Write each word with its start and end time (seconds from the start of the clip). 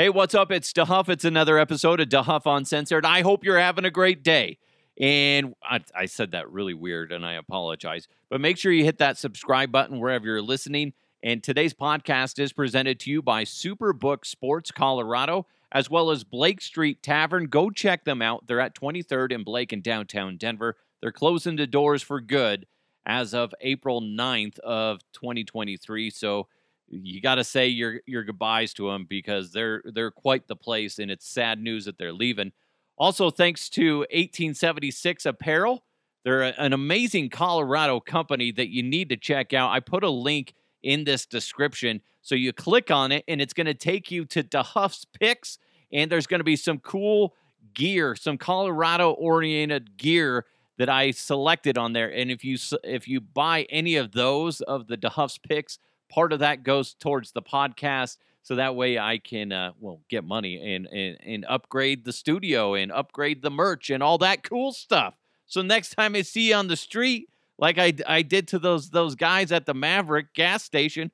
Hey, 0.00 0.08
what's 0.08 0.34
up? 0.34 0.50
It's 0.50 0.72
DeHuff. 0.72 1.10
It's 1.10 1.26
another 1.26 1.58
episode 1.58 2.00
of 2.00 2.08
DeHuff 2.08 2.46
Uncensored. 2.46 3.04
I 3.04 3.20
hope 3.20 3.44
you're 3.44 3.58
having 3.58 3.84
a 3.84 3.90
great 3.90 4.22
day. 4.22 4.56
And 4.98 5.54
I, 5.62 5.80
I, 5.94 6.06
said 6.06 6.30
that 6.30 6.50
really 6.50 6.72
weird, 6.72 7.12
and 7.12 7.26
I 7.26 7.34
apologize. 7.34 8.08
But 8.30 8.40
make 8.40 8.56
sure 8.56 8.72
you 8.72 8.82
hit 8.82 8.96
that 8.96 9.18
subscribe 9.18 9.70
button 9.70 10.00
wherever 10.00 10.24
you're 10.24 10.40
listening. 10.40 10.94
And 11.22 11.42
today's 11.42 11.74
podcast 11.74 12.38
is 12.38 12.54
presented 12.54 12.98
to 13.00 13.10
you 13.10 13.20
by 13.20 13.44
Superbook 13.44 14.24
Sports 14.24 14.70
Colorado, 14.70 15.46
as 15.70 15.90
well 15.90 16.10
as 16.10 16.24
Blake 16.24 16.62
Street 16.62 17.02
Tavern. 17.02 17.44
Go 17.44 17.68
check 17.68 18.06
them 18.06 18.22
out. 18.22 18.46
They're 18.46 18.58
at 18.58 18.74
23rd 18.74 19.34
and 19.34 19.44
Blake 19.44 19.70
in 19.70 19.82
downtown 19.82 20.38
Denver. 20.38 20.78
They're 21.02 21.12
closing 21.12 21.56
the 21.56 21.66
doors 21.66 22.00
for 22.00 22.22
good 22.22 22.64
as 23.04 23.34
of 23.34 23.54
April 23.60 24.00
9th 24.00 24.60
of 24.60 25.00
2023. 25.12 26.08
So 26.08 26.48
you 26.90 27.20
got 27.20 27.36
to 27.36 27.44
say 27.44 27.68
your 27.68 28.00
your 28.06 28.24
goodbyes 28.24 28.74
to 28.74 28.90
them 28.90 29.06
because 29.08 29.52
they're 29.52 29.82
they're 29.84 30.10
quite 30.10 30.48
the 30.48 30.56
place, 30.56 30.98
and 30.98 31.10
it's 31.10 31.26
sad 31.26 31.60
news 31.60 31.84
that 31.84 31.98
they're 31.98 32.12
leaving. 32.12 32.52
Also, 32.98 33.30
thanks 33.30 33.68
to 33.70 34.00
1876 34.00 35.24
Apparel, 35.24 35.84
they're 36.24 36.42
an 36.42 36.72
amazing 36.72 37.30
Colorado 37.30 38.00
company 38.00 38.52
that 38.52 38.68
you 38.68 38.82
need 38.82 39.08
to 39.08 39.16
check 39.16 39.54
out. 39.54 39.70
I 39.70 39.80
put 39.80 40.04
a 40.04 40.10
link 40.10 40.54
in 40.82 41.04
this 41.04 41.24
description, 41.24 42.02
so 42.20 42.34
you 42.34 42.52
click 42.52 42.90
on 42.90 43.12
it, 43.12 43.24
and 43.26 43.40
it's 43.40 43.54
going 43.54 43.66
to 43.66 43.74
take 43.74 44.10
you 44.10 44.24
to 44.26 44.42
DeHuff's 44.42 45.06
picks, 45.06 45.58
and 45.92 46.10
there's 46.10 46.26
going 46.26 46.40
to 46.40 46.44
be 46.44 46.56
some 46.56 46.78
cool 46.78 47.34
gear, 47.74 48.16
some 48.16 48.36
Colorado 48.36 49.12
oriented 49.12 49.96
gear 49.96 50.44
that 50.78 50.88
I 50.88 51.10
selected 51.10 51.78
on 51.78 51.92
there. 51.92 52.08
And 52.08 52.30
if 52.30 52.44
you 52.44 52.58
if 52.82 53.06
you 53.06 53.20
buy 53.20 53.62
any 53.70 53.96
of 53.96 54.12
those 54.12 54.60
of 54.62 54.88
the 54.88 54.96
DeHuff's 54.96 55.38
picks 55.38 55.78
part 56.10 56.32
of 56.32 56.40
that 56.40 56.62
goes 56.62 56.94
towards 56.94 57.32
the 57.32 57.42
podcast 57.42 58.18
so 58.42 58.56
that 58.56 58.74
way 58.74 58.98
I 58.98 59.18
can 59.18 59.52
uh, 59.52 59.72
well 59.78 60.00
get 60.08 60.24
money 60.24 60.74
and, 60.74 60.86
and 60.86 61.16
and 61.24 61.44
upgrade 61.48 62.04
the 62.04 62.12
studio 62.12 62.74
and 62.74 62.90
upgrade 62.90 63.42
the 63.42 63.50
merch 63.50 63.90
and 63.90 64.02
all 64.02 64.18
that 64.18 64.42
cool 64.42 64.72
stuff. 64.72 65.14
So 65.46 65.62
next 65.62 65.94
time 65.94 66.14
I 66.14 66.22
see 66.22 66.50
you 66.50 66.54
on 66.54 66.68
the 66.68 66.76
street, 66.76 67.28
like 67.58 67.78
I 67.78 67.92
I 68.06 68.22
did 68.22 68.48
to 68.48 68.58
those 68.58 68.90
those 68.90 69.14
guys 69.14 69.52
at 69.52 69.66
the 69.66 69.74
Maverick 69.74 70.34
gas 70.34 70.64
station, 70.64 71.10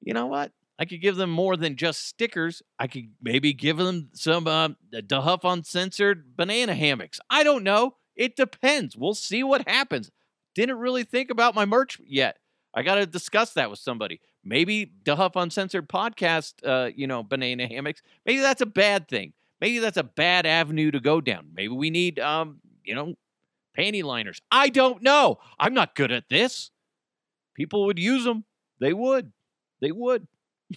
you 0.00 0.14
know 0.14 0.26
what? 0.26 0.52
I 0.78 0.84
could 0.84 1.00
give 1.00 1.16
them 1.16 1.30
more 1.30 1.56
than 1.56 1.76
just 1.76 2.08
stickers. 2.08 2.62
I 2.78 2.86
could 2.88 3.10
maybe 3.22 3.52
give 3.52 3.76
them 3.76 4.08
some 4.14 4.46
uh, 4.46 4.70
DeHuff 4.92 5.40
uncensored 5.44 6.36
banana 6.36 6.74
hammocks. 6.74 7.20
I 7.30 7.44
don't 7.44 7.62
know. 7.62 7.96
It 8.16 8.34
depends. 8.36 8.96
We'll 8.96 9.14
see 9.14 9.44
what 9.44 9.68
happens. 9.68 10.10
Didn't 10.54 10.78
really 10.78 11.04
think 11.04 11.30
about 11.30 11.54
my 11.54 11.64
merch 11.64 12.00
yet. 12.04 12.38
I 12.74 12.82
got 12.82 12.94
to 12.96 13.06
discuss 13.06 13.52
that 13.54 13.70
with 13.70 13.78
somebody. 13.78 14.20
Maybe 14.44 14.90
DeHuff 15.04 15.32
Uncensored 15.36 15.88
podcast, 15.88 16.54
uh, 16.64 16.90
you 16.94 17.06
know, 17.06 17.22
banana 17.22 17.66
hammocks. 17.70 18.02
Maybe 18.24 18.40
that's 18.40 18.60
a 18.60 18.66
bad 18.66 19.08
thing. 19.08 19.32
Maybe 19.60 19.78
that's 19.78 19.96
a 19.96 20.02
bad 20.02 20.46
avenue 20.46 20.90
to 20.90 21.00
go 21.00 21.20
down. 21.20 21.48
Maybe 21.54 21.68
we 21.74 21.90
need, 21.90 22.18
um, 22.18 22.60
you 22.84 22.94
know, 22.94 23.14
panty 23.78 24.02
liners. 24.02 24.40
I 24.50 24.68
don't 24.68 25.02
know. 25.02 25.38
I'm 25.58 25.74
not 25.74 25.94
good 25.94 26.10
at 26.10 26.28
this. 26.28 26.70
People 27.54 27.86
would 27.86 27.98
use 27.98 28.24
them. 28.24 28.44
They 28.80 28.92
would. 28.92 29.30
They 29.80 29.92
would. 29.92 30.26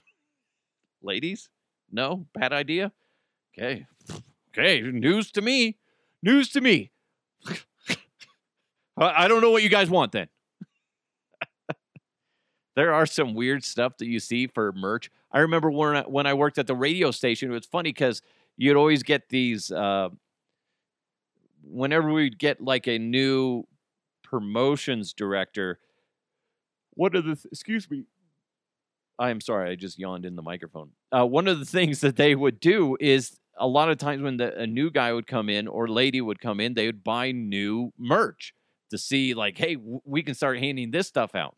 Ladies, 1.02 1.50
no, 1.92 2.28
bad 2.34 2.54
idea. 2.54 2.92
Okay. 3.58 3.88
Okay. 4.50 4.82
News 4.82 5.32
to 5.32 5.42
me. 5.42 5.78
News 6.22 6.50
to 6.50 6.62
me. 6.62 6.92
I 8.98 9.28
don't 9.28 9.42
know 9.42 9.52
what 9.52 9.64
you 9.64 9.70
guys 9.70 9.90
want 9.90 10.12
then 10.12 10.28
there 12.76 12.94
are 12.94 13.06
some 13.06 13.34
weird 13.34 13.64
stuff 13.64 13.98
that 13.98 14.08
you 14.08 14.20
see 14.20 14.48
for 14.48 14.72
merch. 14.74 15.10
I 15.32 15.40
remember 15.40 15.72
when 15.72 15.96
I, 15.96 16.02
when 16.04 16.28
I 16.28 16.34
worked 16.34 16.58
at 16.58 16.68
the 16.68 16.76
radio 16.76 17.12
station, 17.12 17.50
it 17.50 17.54
was 17.54 17.66
funny 17.66 17.90
because 17.90 18.22
you'd 18.58 18.78
always 18.78 19.04
get 19.04 19.30
these. 19.30 19.72
Uh, 19.72 20.10
whenever 21.64 22.12
we'd 22.12 22.38
get 22.38 22.62
like 22.62 22.88
a 22.88 23.00
new 23.00 23.64
promotions 24.24 25.14
director, 25.14 25.80
one 26.92 27.16
of 27.16 27.26
the 27.26 27.36
th- 27.36 27.46
excuse 27.52 27.90
me, 27.90 28.04
I 29.18 29.30
am 29.30 29.40
sorry, 29.42 29.72
I 29.72 29.76
just 29.76 29.98
yawned 29.98 30.26
in 30.26 30.36
the 30.36 30.42
microphone. 30.42 30.92
Uh, 31.12 31.26
one 31.26 31.48
of 31.48 31.60
the 31.60 31.66
things 31.66 32.02
that 32.02 32.18
they 32.18 32.36
would 32.36 32.60
do 32.60 32.98
is 33.00 33.38
a 33.58 33.68
lot 33.68 33.90
of 33.90 33.98
times 33.98 34.22
when 34.22 34.38
the, 34.38 34.58
a 34.58 34.68
new 34.68 34.92
guy 34.92 35.14
would 35.14 35.28
come 35.28 35.50
in 35.50 35.68
or 35.68 35.88
lady 35.88 36.20
would 36.20 36.42
come 36.42 36.60
in, 36.60 36.74
they 36.74 36.86
would 36.86 37.04
buy 37.04 37.32
new 37.32 37.94
merch 37.98 38.54
to 38.92 38.98
see 38.98 39.34
like, 39.34 39.58
hey, 39.58 39.76
w- 39.76 40.02
we 40.04 40.22
can 40.22 40.36
start 40.36 40.60
handing 40.60 40.92
this 40.92 41.08
stuff 41.08 41.34
out 41.36 41.56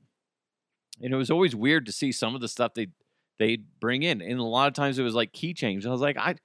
and 1.01 1.13
it 1.13 1.17
was 1.17 1.31
always 1.31 1.55
weird 1.55 1.85
to 1.85 1.91
see 1.91 2.11
some 2.11 2.35
of 2.35 2.41
the 2.41 2.47
stuff 2.47 2.73
they 2.73 2.87
they'd 3.39 3.65
bring 3.79 4.03
in, 4.03 4.21
and 4.21 4.39
a 4.39 4.43
lot 4.43 4.67
of 4.67 4.73
times 4.73 4.97
it 4.97 5.03
was 5.03 5.15
like 5.15 5.33
keychains. 5.33 5.85
I 5.85 5.89
was 5.91 6.01
like, 6.01 6.17
I 6.17 6.35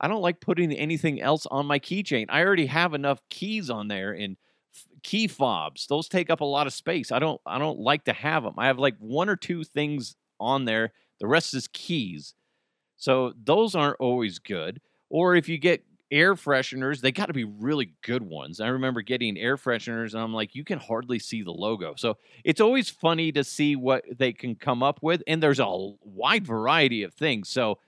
I 0.00 0.08
don't 0.08 0.22
like 0.22 0.40
putting 0.40 0.72
anything 0.72 1.20
else 1.20 1.46
on 1.46 1.66
my 1.66 1.78
keychain. 1.78 2.26
I 2.28 2.44
already 2.44 2.66
have 2.66 2.94
enough 2.94 3.20
keys 3.30 3.70
on 3.70 3.88
there 3.88 4.12
and 4.12 4.36
key 5.02 5.26
fobs. 5.26 5.86
Those 5.86 6.08
take 6.08 6.30
up 6.30 6.40
a 6.40 6.44
lot 6.44 6.66
of 6.66 6.72
space. 6.72 7.10
I 7.12 7.18
don't 7.18 7.40
I 7.46 7.58
don't 7.58 7.80
like 7.80 8.04
to 8.04 8.12
have 8.12 8.42
them. 8.42 8.54
I 8.58 8.66
have 8.66 8.78
like 8.78 8.96
one 8.98 9.28
or 9.28 9.36
two 9.36 9.64
things 9.64 10.16
on 10.40 10.64
there. 10.64 10.92
The 11.20 11.26
rest 11.26 11.54
is 11.54 11.68
keys. 11.72 12.34
So 12.96 13.32
those 13.42 13.74
aren't 13.74 13.96
always 14.00 14.38
good. 14.38 14.80
Or 15.10 15.34
if 15.34 15.48
you 15.48 15.58
get 15.58 15.84
air 16.10 16.34
fresheners, 16.34 17.00
they 17.00 17.12
got 17.12 17.26
to 17.26 17.32
be 17.32 17.44
really 17.44 17.92
good 18.02 18.22
ones. 18.22 18.60
I 18.60 18.68
remember 18.68 19.02
getting 19.02 19.36
air 19.36 19.56
fresheners 19.56 20.14
and 20.14 20.22
I'm 20.22 20.32
like, 20.32 20.54
you 20.54 20.64
can 20.64 20.78
hardly 20.78 21.18
see 21.18 21.42
the 21.42 21.52
logo. 21.52 21.94
So 21.96 22.16
it's 22.44 22.60
always 22.60 22.88
funny 22.88 23.32
to 23.32 23.44
see 23.44 23.76
what 23.76 24.04
they 24.16 24.32
can 24.32 24.54
come 24.54 24.82
up 24.82 25.00
with. 25.02 25.22
And 25.26 25.42
there's 25.42 25.60
a 25.60 25.92
wide 26.02 26.46
variety 26.46 27.02
of 27.02 27.14
things. 27.14 27.48
So 27.48 27.78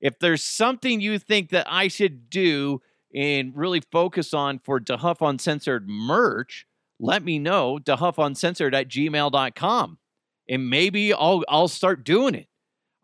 if 0.00 0.18
there's 0.18 0.42
something 0.42 1.00
you 1.00 1.18
think 1.18 1.50
that 1.50 1.66
I 1.68 1.88
should 1.88 2.30
do 2.30 2.82
and 3.14 3.56
really 3.56 3.80
focus 3.92 4.32
on 4.32 4.58
for 4.58 4.80
DeHuff 4.80 5.26
Uncensored 5.26 5.88
merch, 5.88 6.66
let 6.98 7.24
me 7.24 7.38
know. 7.38 7.78
DeHuffUncensored 7.78 8.74
at 8.74 8.88
gmail.com. 8.88 9.98
And 10.48 10.68
maybe 10.68 11.12
I'll 11.12 11.44
I'll 11.48 11.68
start 11.68 12.04
doing 12.04 12.34
it. 12.34 12.48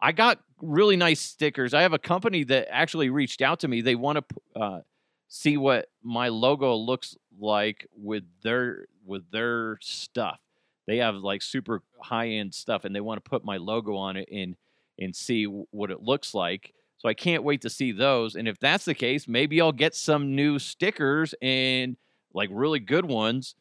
I 0.01 0.13
got 0.13 0.41
really 0.61 0.97
nice 0.97 1.21
stickers. 1.21 1.75
I 1.75 1.83
have 1.83 1.93
a 1.93 1.99
company 1.99 2.45
that 2.45 2.69
actually 2.71 3.11
reached 3.11 3.43
out 3.43 3.61
to 3.61 3.69
me. 3.69 3.81
They 3.81 3.95
want 3.95 4.19
to 4.29 4.61
uh, 4.61 4.81
see 5.29 5.57
what 5.57 5.89
my 6.03 6.29
logo 6.29 6.75
looks 6.75 7.17
like 7.39 7.87
with 7.97 8.25
their 8.43 8.87
with 9.05 9.31
their 9.31 9.79
stuff. 9.81 10.41
They 10.87 10.99
have 10.99 11.17
like 11.17 11.43
super 11.43 11.83
high 12.01 12.29
end 12.29 12.55
stuff, 12.55 12.85
and 12.85 12.95
they 12.95 13.01
want 13.01 13.23
to 13.23 13.29
put 13.29 13.45
my 13.45 13.57
logo 13.57 13.97
on 13.97 14.17
it 14.17 14.29
and 14.31 14.57
and 14.99 15.15
see 15.15 15.45
what 15.45 15.91
it 15.91 16.03
looks 16.03 16.35
like. 16.35 16.73
So 16.99 17.09
I 17.09 17.15
can't 17.15 17.43
wait 17.43 17.61
to 17.63 17.71
see 17.71 17.93
those. 17.93 18.37
And 18.37 18.49
if 18.49 18.59
that's 18.59 18.87
the 18.87 18.95
case, 18.95 19.29
maybe 19.29 19.61
I'll 19.61 19.73
get 19.73 19.95
some 19.95 20.35
new 20.35 20.59
stickers 20.59 21.35
and 21.43 21.97
like 22.33 22.49
really 22.53 22.81
good 22.81 23.05
ones 23.05 23.55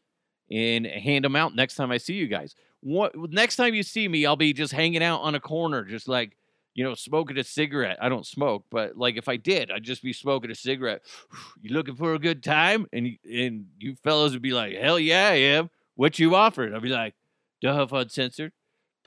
and 0.50 0.86
hand 0.86 1.26
them 1.26 1.36
out 1.36 1.56
next 1.56 1.76
time 1.76 1.92
I 1.92 1.98
see 1.98 2.14
you 2.14 2.28
guys. 2.28 2.56
What 2.86 3.16
next 3.32 3.56
time 3.56 3.74
you 3.74 3.82
see 3.82 4.08
me, 4.08 4.28
I'll 4.28 4.36
be 4.36 4.54
just 4.54 4.72
hanging 4.72 5.02
out 5.02 5.22
on 5.22 5.34
a 5.34 5.40
corner, 5.40 5.84
just 5.84 6.08
like 6.08 6.38
you 6.76 6.84
know, 6.84 6.94
smoking 6.94 7.38
a 7.38 7.44
cigarette. 7.44 7.98
I 8.02 8.10
don't 8.10 8.28
smoke, 8.28 8.66
but 8.70 8.96
like 8.96 9.18
if 9.18 9.28
I 9.28 9.38
did, 9.38 9.72
I'd 9.72 9.84
just 9.84 10.04
be 10.04 10.14
smoking 10.14 10.52
a 10.52 10.56
cigarette. 10.56 11.02
You 11.62 11.74
looking 11.74 11.96
for 11.96 12.14
a 12.14 12.20
good 12.20 12.44
time? 12.44 12.86
And 12.94 13.18
and 13.24 13.66
you 13.80 13.96
fellows 14.04 14.34
would 14.34 14.44
be 14.44 14.54
like, 14.54 14.76
hell 14.76 15.00
yeah, 15.00 15.30
I 15.30 15.36
am. 15.36 15.72
What 15.96 16.20
you 16.20 16.36
offered? 16.36 16.76
I'd 16.76 16.82
be 16.84 16.90
like, 16.90 17.16
DeHuff 17.64 17.92
Uncensored 17.92 18.52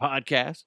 podcast. 0.01 0.65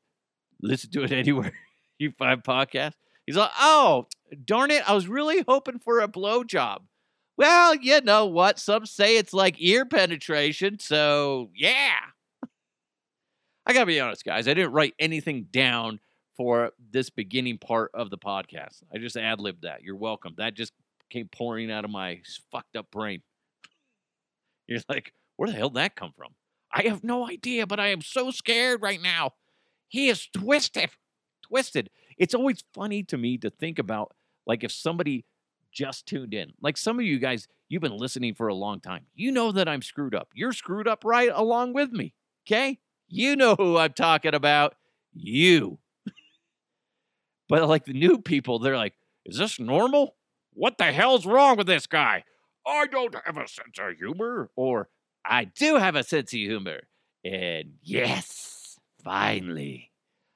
Listen 0.62 0.90
to 0.92 1.04
it 1.04 1.12
anywhere 1.12 1.54
you 2.00 2.12
find 2.18 2.44
podcasts. 2.44 2.96
He's 3.26 3.36
like, 3.36 3.52
oh, 3.60 4.08
darn 4.46 4.72
it. 4.72 4.90
I 4.90 4.94
was 4.94 5.08
really 5.08 5.44
hoping 5.48 5.80
for 5.80 6.00
a 6.00 6.08
blow 6.08 6.44
job. 6.46 6.84
Well, 7.38 7.76
you 7.76 8.02
know 8.02 8.26
what? 8.26 8.60
Some 8.60 8.86
say 8.86 9.18
it's 9.18 9.34
like 9.34 9.56
ear 9.60 9.86
penetration. 9.86 10.80
So, 10.80 11.50
yeah. 11.56 12.00
I 13.72 13.74
got 13.74 13.80
to 13.80 13.86
be 13.86 14.02
honest, 14.02 14.26
guys. 14.26 14.50
I 14.50 14.54
didn't 14.54 14.74
write 14.74 14.96
anything 15.00 15.48
down 15.50 16.02
for 16.36 16.72
this 16.92 17.10
beginning 17.10 17.58
part 17.58 17.90
of 17.94 18.10
the 18.10 18.18
podcast. 18.18 18.84
I 18.94 18.98
just 18.98 19.16
ad 19.16 19.40
libbed 19.40 19.62
that. 19.62 19.82
You're 19.82 19.96
welcome. 19.96 20.34
That 20.38 20.56
just 20.56 20.74
came 21.10 21.30
pouring 21.32 21.72
out 21.72 21.86
of 21.86 21.90
my 21.90 22.20
fucked 22.52 22.76
up 22.76 22.92
brain. 22.92 23.22
You're 24.68 24.82
like, 24.90 25.14
where 25.38 25.48
the 25.48 25.56
hell 25.56 25.70
did 25.70 25.78
that 25.78 25.96
come 25.96 26.12
from? 26.18 26.36
I 26.70 26.82
have 26.82 27.02
no 27.02 27.30
idea, 27.30 27.66
but 27.66 27.80
I 27.80 27.92
am 27.92 28.02
so 28.02 28.30
scared 28.30 28.82
right 28.82 29.02
now. 29.02 29.36
He 29.88 30.10
is 30.10 30.28
twisted. 30.28 30.90
Twisted. 31.42 31.92
It's 32.18 32.36
always 32.36 32.66
funny 32.74 33.04
to 33.04 33.18
me 33.18 33.38
to 33.38 33.50
think 33.50 33.80
about 33.80 34.12
like 34.46 34.66
if 34.66 34.74
somebody 34.74 35.24
just 35.72 36.06
tuned 36.06 36.34
in. 36.34 36.52
Like 36.62 36.76
some 36.76 37.00
of 37.00 37.06
you 37.06 37.20
guys, 37.20 37.48
you've 37.70 37.82
been 37.82 37.96
listening 37.96 38.34
for 38.34 38.50
a 38.50 38.54
long 38.54 38.82
time. 38.82 39.06
You 39.14 39.32
know 39.32 39.54
that 39.54 39.70
I'm 39.70 39.82
screwed 39.82 40.14
up. 40.14 40.28
You're 40.34 40.52
screwed 40.52 40.90
up 40.90 41.06
right 41.06 41.32
along 41.34 41.72
with 41.72 41.94
me. 41.94 42.14
Okay? 42.46 42.78
You 43.12 43.36
know 43.36 43.56
who 43.56 43.78
I'm 43.78 43.94
talking 43.94 44.34
about. 44.34 44.76
You. 45.14 45.80
But 47.50 47.68
like 47.68 47.84
the 47.84 47.94
new 47.94 48.18
people, 48.20 48.60
they're 48.60 48.78
like, 48.78 48.94
is 49.26 49.38
this 49.38 49.60
normal? 49.60 50.16
What 50.54 50.78
the 50.78 50.92
hell's 50.92 51.26
wrong 51.26 51.58
with 51.58 51.68
this 51.68 51.86
guy? 51.86 52.24
I 52.66 52.88
don't 52.88 53.16
have 53.26 53.38
a 53.38 53.48
sense 53.48 53.78
of 53.80 53.98
humor. 53.98 54.50
Or 54.56 54.88
I 55.26 55.44
do 55.44 55.76
have 55.76 55.96
a 55.96 56.04
sense 56.04 56.32
of 56.32 56.40
humor. 56.40 56.82
And 57.26 57.74
yes, 57.84 58.80
finally, 59.04 59.92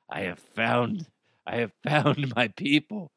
I 0.10 0.22
have 0.22 0.40
found 0.40 1.08
I 1.48 1.58
have 1.58 1.72
found 1.84 2.34
my 2.36 2.50
people. 2.50 3.12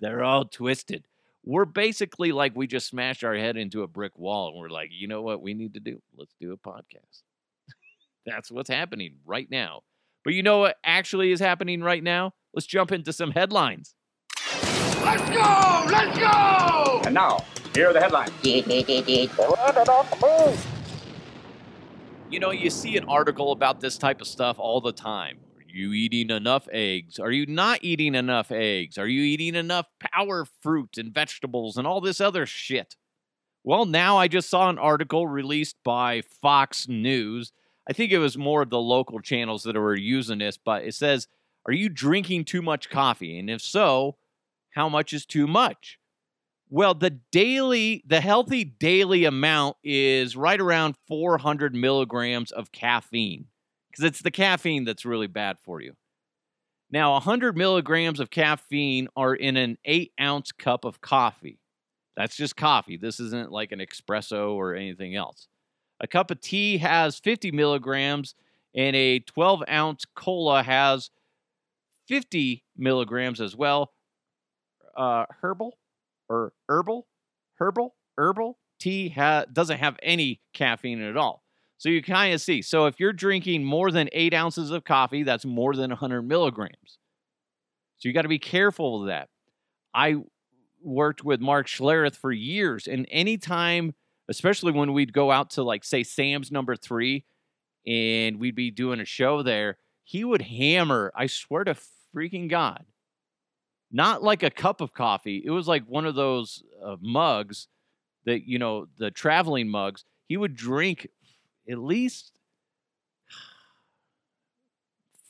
They're 0.00 0.22
all 0.22 0.44
twisted. 0.44 1.04
We're 1.44 1.64
basically 1.64 2.30
like 2.30 2.54
we 2.54 2.68
just 2.68 2.86
smashed 2.86 3.24
our 3.24 3.34
head 3.34 3.56
into 3.56 3.82
a 3.82 3.88
brick 3.88 4.16
wall 4.16 4.50
and 4.50 4.58
we're 4.58 4.68
like, 4.68 4.90
you 4.92 5.08
know 5.08 5.22
what 5.22 5.42
we 5.42 5.54
need 5.54 5.74
to 5.74 5.80
do? 5.80 6.00
Let's 6.16 6.34
do 6.40 6.52
a 6.52 6.56
podcast. 6.56 7.22
That's 8.26 8.50
what's 8.50 8.70
happening 8.70 9.16
right 9.24 9.50
now. 9.50 9.82
But 10.24 10.34
you 10.34 10.42
know 10.42 10.58
what 10.58 10.76
actually 10.84 11.32
is 11.32 11.40
happening 11.40 11.82
right 11.82 12.02
now? 12.02 12.32
Let's 12.54 12.66
jump 12.66 12.92
into 12.92 13.12
some 13.12 13.32
headlines. 13.32 13.94
Let's 15.02 15.28
go! 15.30 15.84
Let's 15.90 16.18
go! 16.18 17.02
And 17.04 17.14
now, 17.14 17.44
here 17.74 17.88
are 17.88 17.92
the 17.92 18.00
headlines. 18.00 18.30
You 22.30 22.40
know, 22.40 22.50
you 22.50 22.70
see 22.70 22.96
an 22.96 23.04
article 23.08 23.52
about 23.52 23.80
this 23.80 23.98
type 23.98 24.22
of 24.22 24.26
stuff 24.26 24.58
all 24.58 24.80
the 24.80 24.92
time. 24.92 25.38
Are 25.54 25.64
you 25.68 25.92
eating 25.92 26.30
enough 26.30 26.66
eggs? 26.72 27.18
Are 27.18 27.30
you 27.30 27.44
not 27.44 27.80
eating 27.82 28.14
enough 28.14 28.50
eggs? 28.50 28.96
Are 28.96 29.06
you 29.06 29.20
eating 29.20 29.54
enough 29.54 29.84
power 30.00 30.46
fruit 30.62 30.96
and 30.96 31.12
vegetables 31.12 31.76
and 31.76 31.86
all 31.86 32.00
this 32.00 32.22
other 32.22 32.46
shit? 32.46 32.96
Well, 33.64 33.84
now 33.84 34.16
I 34.16 34.28
just 34.28 34.48
saw 34.48 34.70
an 34.70 34.78
article 34.78 35.26
released 35.26 35.76
by 35.84 36.22
Fox 36.22 36.88
News. 36.88 37.52
I 37.92 37.94
think 37.94 38.10
it 38.10 38.20
was 38.20 38.38
more 38.38 38.62
of 38.62 38.70
the 38.70 38.80
local 38.80 39.20
channels 39.20 39.64
that 39.64 39.76
were 39.76 39.94
using 39.94 40.38
this, 40.38 40.56
but 40.56 40.82
it 40.82 40.94
says, 40.94 41.28
Are 41.66 41.74
you 41.74 41.90
drinking 41.90 42.46
too 42.46 42.62
much 42.62 42.88
coffee? 42.88 43.38
And 43.38 43.50
if 43.50 43.60
so, 43.60 44.16
how 44.70 44.88
much 44.88 45.12
is 45.12 45.26
too 45.26 45.46
much? 45.46 45.98
Well, 46.70 46.94
the 46.94 47.10
daily, 47.10 48.02
the 48.06 48.22
healthy 48.22 48.64
daily 48.64 49.26
amount 49.26 49.76
is 49.84 50.36
right 50.36 50.58
around 50.58 50.94
400 51.06 51.74
milligrams 51.74 52.50
of 52.50 52.72
caffeine 52.72 53.48
because 53.90 54.06
it's 54.06 54.22
the 54.22 54.30
caffeine 54.30 54.86
that's 54.86 55.04
really 55.04 55.26
bad 55.26 55.58
for 55.58 55.82
you. 55.82 55.92
Now, 56.90 57.12
100 57.12 57.58
milligrams 57.58 58.20
of 58.20 58.30
caffeine 58.30 59.08
are 59.16 59.34
in 59.34 59.58
an 59.58 59.76
eight 59.84 60.12
ounce 60.18 60.50
cup 60.50 60.86
of 60.86 61.02
coffee. 61.02 61.58
That's 62.16 62.36
just 62.36 62.56
coffee. 62.56 62.96
This 62.96 63.20
isn't 63.20 63.52
like 63.52 63.70
an 63.70 63.80
espresso 63.80 64.52
or 64.54 64.74
anything 64.74 65.14
else. 65.14 65.48
A 66.02 66.06
cup 66.08 66.30
of 66.30 66.40
tea 66.40 66.78
has 66.78 67.18
50 67.18 67.52
milligrams, 67.52 68.34
and 68.74 68.94
a 68.96 69.20
12 69.20 69.62
ounce 69.70 70.04
cola 70.16 70.62
has 70.62 71.10
50 72.08 72.64
milligrams 72.76 73.40
as 73.40 73.56
well. 73.56 73.92
Uh, 74.96 75.24
herbal 75.40 75.78
or 76.28 76.52
herbal, 76.68 77.06
herbal, 77.54 77.94
herbal 78.18 78.58
tea 78.80 79.10
ha- 79.10 79.44
doesn't 79.50 79.78
have 79.78 79.96
any 80.02 80.40
caffeine 80.52 81.00
at 81.00 81.16
all. 81.16 81.42
So 81.78 81.88
you 81.88 82.02
kind 82.02 82.34
of 82.34 82.40
see. 82.40 82.62
So 82.62 82.86
if 82.86 83.00
you're 83.00 83.12
drinking 83.12 83.64
more 83.64 83.90
than 83.90 84.08
eight 84.12 84.34
ounces 84.34 84.70
of 84.70 84.84
coffee, 84.84 85.22
that's 85.22 85.44
more 85.44 85.74
than 85.74 85.90
100 85.90 86.22
milligrams. 86.22 86.98
So 87.98 88.08
you 88.08 88.12
got 88.12 88.22
to 88.22 88.28
be 88.28 88.38
careful 88.38 89.00
with 89.00 89.08
that. 89.08 89.28
I 89.94 90.16
worked 90.82 91.24
with 91.24 91.40
Mark 91.40 91.66
Schlereth 91.66 92.16
for 92.16 92.32
years, 92.32 92.86
and 92.86 93.06
anytime, 93.10 93.94
especially 94.32 94.72
when 94.72 94.94
we'd 94.94 95.12
go 95.12 95.30
out 95.30 95.50
to 95.50 95.62
like 95.62 95.84
say 95.84 96.02
Sam's 96.02 96.50
number 96.50 96.74
three, 96.74 97.26
and 97.86 98.40
we'd 98.40 98.54
be 98.54 98.70
doing 98.70 98.98
a 98.98 99.04
show 99.04 99.42
there, 99.42 99.76
he 100.04 100.24
would 100.24 100.40
hammer. 100.40 101.12
I 101.14 101.26
swear 101.26 101.64
to 101.64 101.76
freaking 102.14 102.48
God, 102.48 102.86
not 103.90 104.22
like 104.22 104.42
a 104.42 104.48
cup 104.48 104.80
of 104.80 104.94
coffee. 104.94 105.42
It 105.44 105.50
was 105.50 105.68
like 105.68 105.84
one 105.84 106.06
of 106.06 106.14
those 106.14 106.62
uh, 106.82 106.96
mugs 107.02 107.68
that, 108.24 108.48
you 108.48 108.58
know, 108.58 108.86
the 108.96 109.10
traveling 109.10 109.68
mugs. 109.68 110.06
He 110.28 110.38
would 110.38 110.56
drink 110.56 111.08
at 111.70 111.76
least 111.76 112.32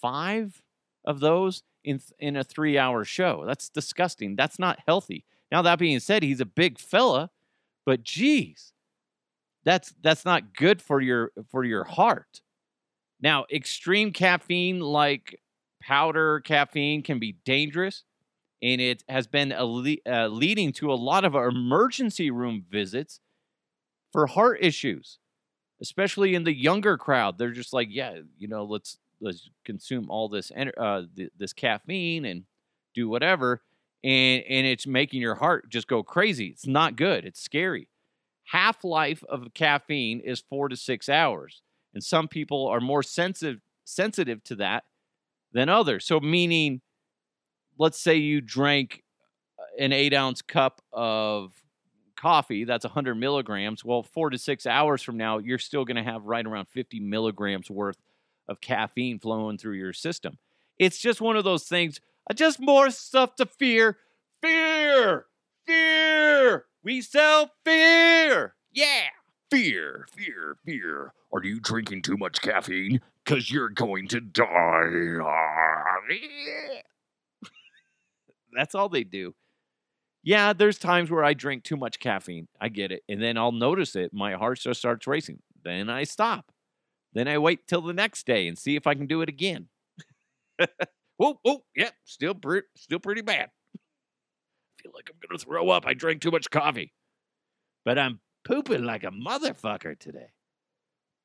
five 0.00 0.62
of 1.04 1.19
those 1.19 1.64
in 1.82 2.00
in 2.20 2.37
a 2.37 2.44
3-hour 2.44 3.04
show. 3.04 3.43
That's 3.44 3.69
disgusting. 3.69 4.37
That's 4.37 4.60
not 4.60 4.78
healthy. 4.87 5.25
Now 5.50 5.60
that 5.62 5.81
being 5.81 5.99
said, 5.99 6.22
he's 6.22 6.40
a 6.40 6.46
big 6.46 6.78
fella, 6.78 7.31
but 7.84 8.04
geez, 8.04 8.72
that's 9.64 9.94
that's 10.03 10.25
not 10.25 10.55
good 10.55 10.82
for 10.82 11.00
your 11.00 11.32
for 11.50 11.64
your 11.64 11.85
heart. 11.85 12.41
Now, 13.20 13.47
extreme 13.53 14.12
caffeine 14.12 14.81
like 14.81 15.41
powder 15.82 16.41
caffeine 16.41 17.03
can 17.03 17.19
be 17.19 17.37
dangerous 17.44 18.05
and 18.62 18.81
it 18.81 19.05
has 19.09 19.26
been 19.26 19.50
le- 19.50 19.97
uh, 20.06 20.29
leading 20.29 20.73
to 20.73 20.93
a 20.93 20.94
lot 20.94 21.25
of 21.25 21.35
emergency 21.35 22.31
room 22.31 22.64
visits 22.70 23.20
for 24.12 24.26
heart 24.26 24.59
issues, 24.61 25.19
especially 25.81 26.35
in 26.35 26.44
the 26.44 26.55
younger 26.55 26.97
crowd. 26.97 27.38
They're 27.38 27.50
just 27.50 27.73
like, 27.73 27.88
yeah, 27.91 28.20
you 28.38 28.49
know, 28.49 28.64
let's 28.64 28.99
let's 29.20 29.50
consume 29.64 30.11
all 30.11 30.29
this 30.29 30.53
uh, 30.53 31.03
th- 31.17 31.32
this 31.38 31.53
caffeine 31.53 32.25
and 32.25 32.44
do 32.94 33.09
whatever, 33.09 33.62
and 34.05 34.44
and 34.49 34.67
it's 34.67 34.87
making 34.87 35.20
your 35.20 35.37
heart 35.37 35.70
just 35.70 35.88
go 35.88 36.03
crazy. 36.03 36.47
It's 36.49 36.67
not 36.67 36.97
good. 36.97 37.25
It's 37.25 37.41
scary. 37.41 37.88
Half 38.52 38.84
life 38.84 39.25
of 39.31 39.54
caffeine 39.54 40.20
is 40.20 40.44
four 40.46 40.69
to 40.69 40.76
six 40.76 41.08
hours, 41.08 41.62
and 41.94 42.04
some 42.04 42.28
people 42.28 42.66
are 42.66 42.81
more 42.81 43.02
sensitive 43.02 43.62
sensitive 43.84 44.44
to 44.44 44.56
that 44.56 44.84
than 45.54 45.70
others. 45.70 46.04
So 46.04 46.20
meaning 46.20 46.82
let's 47.78 47.99
say 47.99 48.16
you 48.16 48.43
drank 48.43 49.04
uh, 49.58 49.62
an 49.82 49.94
eight 49.94 50.12
ounce 50.12 50.43
cup 50.43 50.82
of 50.93 51.54
coffee, 52.14 52.64
that's 52.64 52.84
100 52.84 53.14
milligrams. 53.14 53.87
Well, 53.87 54.02
four 54.02 54.28
to 54.28 54.37
six 54.37 54.66
hours 54.66 55.00
from 55.00 55.16
now, 55.16 55.38
you're 55.38 55.56
still 55.56 55.87
going 55.87 55.96
to 55.96 56.02
have 56.02 56.22
right 56.26 56.44
around 56.44 56.69
50 56.69 57.00
milligrams 57.00 57.70
worth 57.70 57.96
of 58.49 58.60
caffeine 58.60 59.19
flowing 59.19 59.56
through 59.56 59.76
your 59.76 59.94
system. 59.94 60.37
It's 60.78 60.99
just 60.99 61.22
one 61.22 61.38
of 61.38 61.44
those 61.44 61.64
things, 61.64 62.02
uh, 62.31 62.34
just 62.34 62.60
more 62.60 62.90
stuff 62.90 63.34
to 63.37 63.46
fear. 63.46 63.96
Fear! 64.43 65.25
Fear! 65.66 66.66
We 66.84 67.00
sell 67.00 67.52
fear! 67.64 68.56
Yeah! 68.73 69.06
Fear, 69.50 70.06
fear, 70.17 70.56
fear. 70.64 71.12
Are 71.32 71.44
you 71.44 71.61
drinking 71.61 72.02
too 72.02 72.17
much 72.17 72.40
caffeine? 72.40 73.00
Because 73.25 73.50
you're 73.52 73.69
going 73.69 74.08
to 74.08 74.20
die. 74.20 75.20
That's 78.56 78.75
all 78.75 78.88
they 78.88 79.05
do. 79.05 79.34
Yeah, 80.25 80.52
there's 80.52 80.79
times 80.79 81.11
where 81.11 81.25
I 81.25 81.34
drink 81.34 81.62
too 81.62 81.76
much 81.76 82.00
caffeine. 82.00 82.49
I 82.61 82.69
get 82.69 82.90
it. 82.90 83.02
And 83.08 83.23
then 83.23 83.37
I'll 83.38 83.52
notice 83.52 83.94
it. 83.94 84.12
My 84.12 84.32
heart 84.35 84.58
just 84.58 84.81
starts 84.81 85.06
racing. 85.06 85.40
Then 85.62 85.88
I 85.88 86.02
stop. 86.05 86.50
Then 87.12 87.28
I 87.28 87.38
wait 87.38 87.67
till 87.69 87.82
the 87.82 87.93
next 87.93 88.26
day 88.26 88.49
and 88.49 88.58
see 88.58 88.75
if 88.75 88.87
I 88.87 88.94
can 88.94 89.06
do 89.06 89.23
it 89.23 89.28
again. 89.28 89.69
whoa, 91.17 91.38
whoa, 91.43 91.64
yeah, 91.76 91.90
still, 92.05 92.35
pre- 92.35 92.62
still 92.76 92.99
pretty 92.99 93.23
bad. 93.23 93.50
Feel 94.82 94.93
like 94.94 95.11
I'm 95.11 95.29
going 95.29 95.38
to 95.38 95.44
throw 95.44 95.70
up. 95.70 95.87
I 95.87 95.94
drank 95.94 96.20
too 96.20 96.31
much 96.31 96.50
coffee. 96.50 96.92
But 97.85 97.99
I'm 97.99 98.21
pooping 98.45 98.85
like 98.85 99.04
a 99.04 99.11
motherfucker 99.11 99.99
today. 99.99 100.30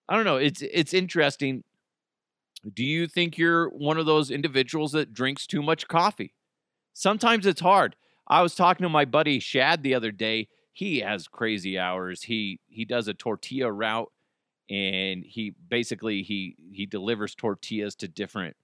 I 0.09 0.15
don't 0.15 0.25
know. 0.25 0.37
It's 0.37 0.61
it's 0.61 0.93
interesting. 0.93 1.63
Do 2.73 2.83
you 2.83 3.07
think 3.07 3.37
you're 3.37 3.69
one 3.69 3.97
of 3.97 4.05
those 4.05 4.31
individuals 4.31 4.91
that 4.93 5.13
drinks 5.13 5.45
too 5.45 5.61
much 5.61 5.87
coffee? 5.87 6.33
Sometimes 6.93 7.45
it's 7.45 7.61
hard. 7.61 7.95
I 8.27 8.41
was 8.41 8.55
talking 8.55 8.83
to 8.83 8.89
my 8.89 9.05
buddy 9.05 9.39
Shad 9.39 9.83
the 9.83 9.93
other 9.93 10.11
day. 10.11 10.47
He 10.73 10.99
has 10.99 11.27
crazy 11.27 11.77
hours. 11.77 12.23
He 12.23 12.59
he 12.67 12.85
does 12.85 13.07
a 13.07 13.13
tortilla 13.13 13.71
route 13.71 14.11
and 14.69 15.23
he 15.25 15.53
basically 15.69 16.23
he 16.23 16.55
he 16.71 16.85
delivers 16.85 17.35
tortillas 17.35 17.95
to 17.95 18.07
different 18.07 18.55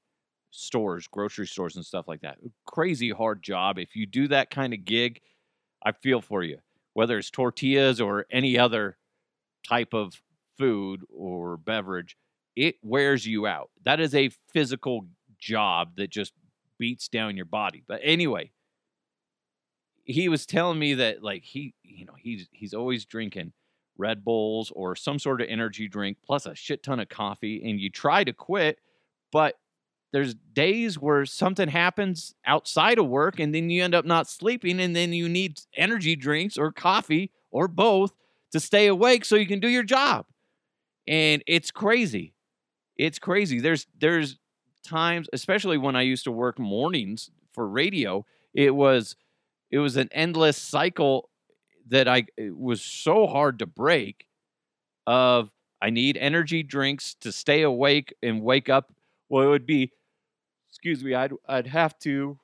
stores, 0.53 1.07
grocery 1.07 1.48
stores 1.48 1.75
and 1.75 1.86
stuff 1.86 2.07
like 2.07 2.22
that. 2.22 2.38
Crazy 2.65 3.10
hard 3.10 3.41
job. 3.41 3.79
If 3.79 3.95
you 3.95 4.05
do 4.05 4.27
that 4.27 4.51
kind 4.51 4.74
of 4.74 4.86
gig, 4.86 5.19
I 5.83 5.91
feel 5.91 6.22
for 6.22 6.43
you. 6.43 6.60
Whether 6.93 7.17
it's 7.17 7.31
tortillas 7.31 8.00
or 8.00 8.27
any 8.31 8.57
other 8.57 8.98
type 9.67 9.93
of 9.93 10.22
food 10.57 11.01
or 11.10 11.57
beverage, 11.57 12.15
it 12.55 12.75
wears 12.83 13.25
you 13.25 13.48
out. 13.48 13.72
That 13.83 14.00
is 14.00 14.13
a 14.13 14.29
physical 14.53 15.07
job 15.39 15.95
that 15.98 16.12
just 16.12 16.33
beats 16.77 17.07
down 17.07 17.36
your 17.36 17.45
body. 17.45 17.83
But 17.88 18.01
anyway, 18.03 18.51
he 20.03 20.29
was 20.29 20.45
telling 20.45 20.77
me 20.77 20.93
that 20.95 21.24
like 21.24 21.43
he, 21.43 21.74
you 21.83 22.05
know, 22.05 22.13
he's 22.15 22.48
he's 22.51 22.75
always 22.75 23.05
drinking 23.05 23.53
Red 23.98 24.24
Bulls 24.24 24.72
or 24.75 24.95
some 24.95 25.17
sort 25.17 25.41
of 25.41 25.48
energy 25.50 25.88
drink 25.88 26.17
plus 26.24 26.45
a 26.45 26.53
shit 26.53 26.83
ton 26.83 27.00
of 27.00 27.10
coffee 27.10 27.67
and 27.67 27.79
you 27.79 27.89
try 27.89 28.24
to 28.24 28.33
quit, 28.33 28.77
but 29.31 29.55
there's 30.13 30.36
days 30.53 30.98
where 31.00 31.25
something 31.25 31.67
happens 31.67 32.36
outside 32.46 33.00
of 33.00 33.08
work 33.08 33.39
and 33.39 33.53
then 33.53 33.70
you 33.70 33.84
end 33.84 33.96
up 33.96 34.05
not 34.05 34.29
sleeping 34.29 34.79
and 34.79 34.96
then 34.96 35.12
you 35.12 35.27
need 35.27 35.60
energy 35.75 36.15
drinks 36.15 36.58
or 36.58 36.72
coffee 36.72 37.32
or 37.51 37.67
both 37.67 38.13
to 38.51 38.60
stay 38.60 38.88
awake 38.88 39.25
so 39.25 39.36
you 39.36 39.48
can 39.48 39.60
do 39.60 39.67
your 39.67 39.84
job. 39.84 40.25
And 41.08 41.43
it's 41.48 41.72
crazy. 41.72 42.34
It's 42.96 43.20
crazy. 43.20 43.60
There's 43.60 43.88
there's 44.00 44.38
times, 44.86 45.27
especially 45.34 45.77
when 45.77 45.96
I 45.96 46.01
used 46.03 46.25
to 46.25 46.32
work 46.32 46.60
mornings 46.60 47.32
for 47.51 47.67
radio, 47.67 48.25
it 48.53 48.75
was 48.75 49.15
it 49.72 49.79
was 49.79 49.98
an 49.98 50.10
endless 50.12 50.58
cycle 50.58 51.29
that 51.89 52.08
I 52.08 52.27
was 52.38 52.82
so 52.84 53.25
hard 53.27 53.60
to 53.60 53.65
break 53.65 54.27
of 55.08 55.50
I 55.82 55.89
need 55.89 56.17
energy 56.17 56.63
drinks 56.63 57.15
to 57.22 57.32
stay 57.32 57.63
awake 57.63 58.13
and 58.24 58.41
wake 58.41 58.70
up. 58.70 58.93
Well, 59.27 59.43
it 59.43 59.50
would 59.50 59.65
be 59.65 59.91
excuse 60.74 61.03
me, 61.03 61.13
I'd 61.13 61.34
I'd 61.48 61.68
have 61.68 61.98
to 62.00 62.39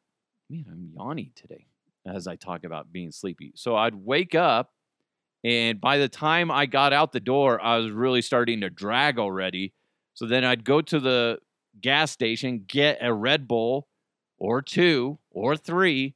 man, 0.49 0.65
I'm 0.71 0.91
yawning 0.95 1.31
today. 1.35 1.65
as 2.05 2.27
I 2.27 2.35
talk 2.35 2.63
about 2.63 2.91
being 2.93 3.11
sleepy. 3.11 3.51
So 3.55 3.75
I'd 3.75 3.95
wake 3.95 4.35
up, 4.35 4.71
and 5.43 5.81
by 5.81 5.97
the 5.97 6.07
time 6.09 6.51
I 6.51 6.67
got 6.67 6.93
out 6.93 7.11
the 7.11 7.19
door, 7.19 7.59
I 7.59 7.77
was 7.77 7.91
really 7.91 8.21
starting 8.21 8.61
to 8.61 8.69
drag 8.69 9.17
already. 9.17 9.73
So 10.13 10.25
then 10.27 10.43
I'd 10.43 10.63
go 10.63 10.81
to 10.81 10.99
the 10.99 11.39
gas 11.81 12.11
station, 12.11 12.65
get 12.67 12.99
a 13.01 13.11
Red 13.13 13.47
Bull 13.47 13.87
or 14.37 14.61
two 14.61 15.17
or 15.31 15.57
three, 15.57 16.15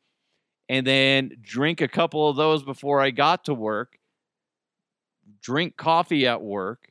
and 0.69 0.85
then 0.85 1.31
drink 1.41 1.81
a 1.81 1.87
couple 1.87 2.29
of 2.29 2.35
those 2.35 2.63
before 2.63 3.01
I 3.01 3.09
got 3.09 3.45
to 3.45 3.53
work, 3.53 3.97
drink 5.41 5.77
coffee 5.77 6.27
at 6.27 6.41
work. 6.41 6.89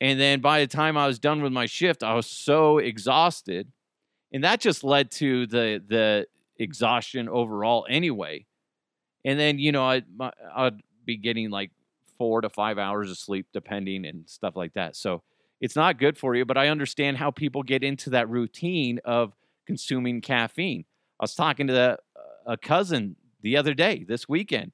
And 0.00 0.18
then 0.18 0.40
by 0.40 0.60
the 0.60 0.66
time 0.66 0.96
I 0.96 1.06
was 1.06 1.18
done 1.18 1.42
with 1.42 1.52
my 1.52 1.66
shift, 1.66 2.02
I 2.02 2.14
was 2.14 2.26
so 2.26 2.78
exhausted. 2.78 3.72
And 4.32 4.44
that 4.44 4.60
just 4.60 4.84
led 4.84 5.10
to 5.12 5.46
the 5.46 5.82
the 5.86 6.26
exhaustion 6.58 7.28
overall 7.28 7.86
anyway. 7.88 8.46
And 9.24 9.38
then, 9.38 9.58
you 9.58 9.72
know, 9.72 9.84
I 9.84 10.02
I'd 10.54 10.82
be 11.04 11.16
getting 11.16 11.50
like 11.50 11.70
4 12.18 12.42
to 12.42 12.48
5 12.48 12.78
hours 12.78 13.10
of 13.10 13.18
sleep 13.18 13.46
depending 13.52 14.04
and 14.04 14.28
stuff 14.28 14.56
like 14.56 14.74
that. 14.74 14.96
So, 14.96 15.22
it's 15.60 15.76
not 15.76 15.98
good 15.98 16.16
for 16.16 16.34
you, 16.34 16.44
but 16.44 16.56
I 16.56 16.68
understand 16.68 17.16
how 17.16 17.30
people 17.30 17.62
get 17.62 17.82
into 17.82 18.10
that 18.10 18.28
routine 18.28 19.00
of 19.04 19.34
consuming 19.66 20.20
caffeine. 20.20 20.84
I 21.20 21.24
was 21.24 21.34
talking 21.34 21.66
to 21.66 21.72
the, 21.72 21.98
a 22.46 22.56
cousin 22.56 23.16
the 23.42 23.56
other 23.56 23.74
day, 23.74 24.04
this 24.06 24.28
weekend, 24.28 24.72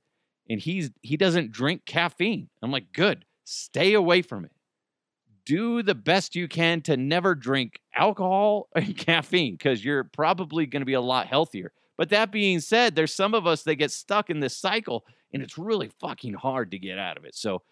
and 0.49 0.61
he's 0.61 0.91
he 1.03 1.17
doesn't 1.17 1.53
drink 1.53 1.85
caffeine. 1.87 2.49
I'm 2.63 2.71
like, 2.71 2.93
good, 2.93 3.25
stay 3.45 3.95
away 3.95 4.23
from 4.23 4.45
it. 4.45 4.53
Do 5.47 5.83
the 5.83 5.95
best 5.95 6.35
you 6.35 6.49
can 6.49 6.81
to 6.83 6.97
never 6.97 7.35
drink 7.35 7.81
alcohol 7.95 8.69
and 8.75 8.97
caffeine 8.97 9.55
because 9.55 9.85
you're 9.85 10.05
probably 10.05 10.67
going 10.67 10.83
to 10.83 10.87
be 10.87 10.95
a 10.95 11.01
lot 11.01 11.27
healthier. 11.27 11.73
But 11.97 12.11
that 12.11 12.33
being 12.33 12.61
said, 12.61 12.95
there's 12.95 13.15
some 13.15 13.35
of 13.35 13.47
us 13.47 13.63
that 13.63 13.77
get 13.77 13.93
stuck 13.93 14.31
in 14.31 14.41
this 14.41 14.57
cycle 14.57 15.05
and 15.33 15.43
it's 15.43 15.59
really 15.59 15.91
fucking 16.01 16.35
hard 16.35 16.71
to 16.71 16.79
get 16.79 16.99
out 16.99 17.17
of 17.17 17.25
it. 17.25 17.35
So 17.35 17.63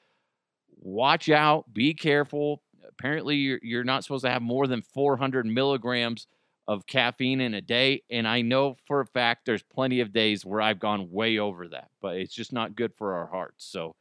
watch 0.81 1.29
out, 1.31 1.73
be 1.73 1.95
careful. 1.95 2.63
Apparently, 2.87 3.37
you're, 3.37 3.61
you're 3.63 3.85
not 3.85 4.03
supposed 4.03 4.25
to 4.25 4.31
have 4.31 4.43
more 4.43 4.67
than 4.67 4.83
400 4.83 5.47
milligrams 5.47 6.27
of 6.69 6.87
caffeine 6.87 7.41
in 7.41 7.55
a 7.55 7.61
day. 7.61 8.03
And 8.11 8.27
I 8.27 8.43
know 8.43 8.77
for 8.87 9.01
a 9.01 9.07
fact 9.07 9.47
there's 9.47 9.63
plenty 9.63 10.01
of 10.01 10.13
days 10.13 10.45
where 10.45 10.61
I've 10.61 10.79
gone 10.79 11.11
way 11.11 11.39
over 11.39 11.69
that, 11.69 11.91
but 12.01 12.17
it's 12.17 12.35
just 12.35 12.53
not 12.53 12.77
good 12.77 12.93
for 12.95 13.15
our 13.15 13.27
hearts. 13.27 13.65
So, 13.65 13.95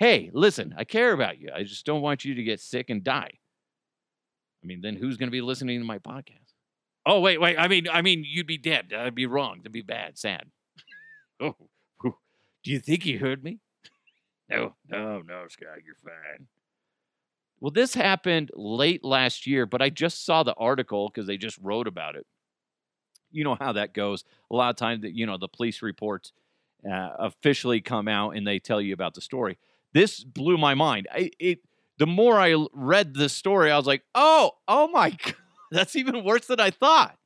hey, 0.00 0.30
listen, 0.32 0.74
I 0.76 0.84
care 0.84 1.12
about 1.12 1.38
you. 1.38 1.50
I 1.54 1.62
just 1.62 1.84
don't 1.86 2.00
want 2.00 2.24
you 2.24 2.34
to 2.34 2.42
get 2.42 2.58
sick 2.58 2.88
and 2.88 3.04
die. 3.04 3.30
I 4.62 4.66
mean, 4.66 4.80
then 4.80 4.96
who's 4.96 5.18
going 5.18 5.28
to 5.28 5.32
be 5.32 5.42
listening 5.42 5.78
to 5.78 5.84
my 5.84 5.98
podcast? 5.98 6.54
Oh, 7.06 7.20
wait, 7.20 7.40
wait. 7.40 7.56
I 7.58 7.68
mean, 7.68 7.86
I 7.90 8.02
mean, 8.02 8.24
you'd 8.26 8.46
be 8.46 8.58
dead. 8.58 8.88
That'd 8.90 9.14
be 9.14 9.26
wrong. 9.26 9.58
That'd 9.58 9.72
be 9.72 9.82
bad, 9.82 10.18
sad. 10.18 10.44
oh, 11.40 11.54
do 12.02 12.70
you 12.70 12.80
think 12.80 13.06
you 13.06 13.20
heard 13.20 13.44
me? 13.44 13.60
No, 14.52 14.74
no, 14.88 15.20
no, 15.20 15.44
Scott, 15.48 15.78
you're 15.86 15.94
fine. 16.02 16.48
Well, 17.60 17.70
this 17.70 17.94
happened 17.94 18.50
late 18.52 19.04
last 19.04 19.46
year, 19.46 19.64
but 19.64 19.80
I 19.80 19.90
just 19.90 20.26
saw 20.26 20.42
the 20.42 20.54
article 20.54 21.08
because 21.08 21.28
they 21.28 21.36
just 21.36 21.56
wrote 21.62 21.86
about 21.86 22.16
it. 22.16 22.26
You 23.30 23.44
know 23.44 23.54
how 23.54 23.74
that 23.74 23.94
goes. 23.94 24.24
A 24.50 24.56
lot 24.56 24.70
of 24.70 24.76
times, 24.76 25.04
you 25.04 25.24
know, 25.24 25.38
the 25.38 25.46
police 25.46 25.82
reports 25.82 26.32
uh, 26.84 27.10
officially 27.20 27.80
come 27.80 28.08
out 28.08 28.30
and 28.30 28.44
they 28.44 28.58
tell 28.58 28.80
you 28.80 28.92
about 28.92 29.14
the 29.14 29.20
story. 29.20 29.56
This 29.92 30.22
blew 30.22 30.56
my 30.56 30.74
mind. 30.74 31.08
I, 31.12 31.30
it 31.38 31.60
the 31.98 32.06
more 32.06 32.40
I 32.40 32.56
read 32.72 33.12
the 33.12 33.28
story, 33.28 33.70
I 33.70 33.76
was 33.76 33.86
like, 33.86 34.02
oh, 34.14 34.52
oh 34.66 34.88
my 34.88 35.10
god, 35.24 35.34
that's 35.70 35.96
even 35.96 36.24
worse 36.24 36.46
than 36.46 36.60
I 36.60 36.70
thought. 36.70 37.16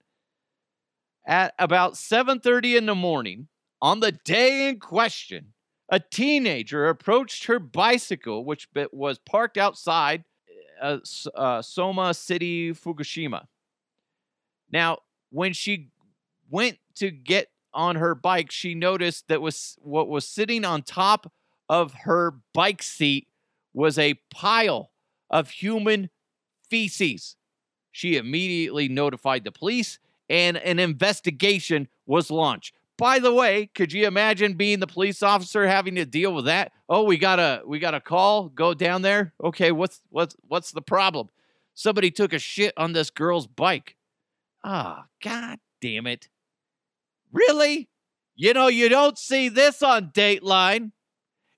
At 1.26 1.54
about 1.58 1.94
7:30 1.94 2.76
in 2.76 2.86
the 2.86 2.94
morning 2.94 3.48
on 3.80 4.00
the 4.00 4.12
day 4.12 4.68
in 4.68 4.80
question, 4.80 5.52
a 5.88 6.00
teenager 6.00 6.88
approached 6.88 7.44
her 7.46 7.58
bicycle, 7.58 8.44
which 8.44 8.68
was 8.92 9.18
parked 9.18 9.56
outside 9.56 10.24
uh, 10.80 10.98
uh, 11.34 11.62
Soma 11.62 12.14
City, 12.14 12.72
Fukushima. 12.72 13.46
Now, 14.72 14.98
when 15.30 15.52
she 15.52 15.90
went 16.50 16.78
to 16.96 17.10
get 17.10 17.48
on 17.72 17.96
her 17.96 18.14
bike, 18.14 18.50
she 18.50 18.74
noticed 18.74 19.28
that 19.28 19.40
was 19.40 19.76
what 19.80 20.08
was 20.08 20.26
sitting 20.26 20.64
on 20.64 20.82
top 20.82 21.30
of 21.68 21.92
her 21.94 22.34
bike 22.52 22.82
seat 22.82 23.28
was 23.72 23.98
a 23.98 24.14
pile 24.30 24.90
of 25.30 25.50
human 25.50 26.10
feces. 26.70 27.36
She 27.92 28.16
immediately 28.16 28.88
notified 28.88 29.44
the 29.44 29.52
police, 29.52 29.98
and 30.28 30.56
an 30.56 30.78
investigation 30.78 31.88
was 32.06 32.30
launched. 32.30 32.74
By 32.96 33.18
the 33.18 33.32
way, 33.32 33.66
could 33.74 33.92
you 33.92 34.06
imagine 34.06 34.54
being 34.54 34.78
the 34.78 34.86
police 34.86 35.22
officer 35.22 35.66
having 35.66 35.96
to 35.96 36.06
deal 36.06 36.32
with 36.32 36.44
that? 36.44 36.72
Oh, 36.88 37.02
we 37.02 37.16
got 37.16 37.40
a 37.40 37.62
we 37.66 37.80
got 37.80 37.94
a 37.94 38.00
call. 38.00 38.48
Go 38.48 38.72
down 38.72 39.02
there. 39.02 39.34
Okay, 39.42 39.72
what's 39.72 40.00
what's 40.10 40.36
what's 40.46 40.70
the 40.70 40.82
problem? 40.82 41.28
Somebody 41.74 42.12
took 42.12 42.32
a 42.32 42.38
shit 42.38 42.72
on 42.76 42.92
this 42.92 43.10
girl's 43.10 43.48
bike. 43.48 43.96
Ah, 44.62 45.00
oh, 45.00 45.04
god 45.22 45.58
damn 45.80 46.06
it. 46.06 46.28
Really? 47.32 47.88
You 48.36 48.54
know, 48.54 48.68
you 48.68 48.88
don't 48.88 49.18
see 49.18 49.48
this 49.48 49.82
on 49.82 50.10
Dateline. 50.10 50.92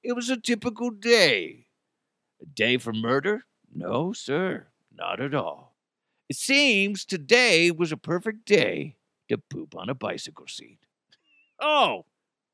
It 0.06 0.14
was 0.14 0.30
a 0.30 0.36
typical 0.36 0.90
day. 0.90 1.66
A 2.40 2.46
day 2.46 2.76
for 2.76 2.92
murder? 2.92 3.42
No, 3.74 4.12
sir, 4.12 4.68
not 4.94 5.20
at 5.20 5.34
all. 5.34 5.74
It 6.28 6.36
seems 6.36 7.04
today 7.04 7.72
was 7.72 7.90
a 7.90 7.96
perfect 7.96 8.44
day 8.44 8.98
to 9.28 9.36
poop 9.36 9.74
on 9.74 9.88
a 9.88 9.96
bicycle 9.96 10.46
seat. 10.46 10.78
Oh, 11.60 12.04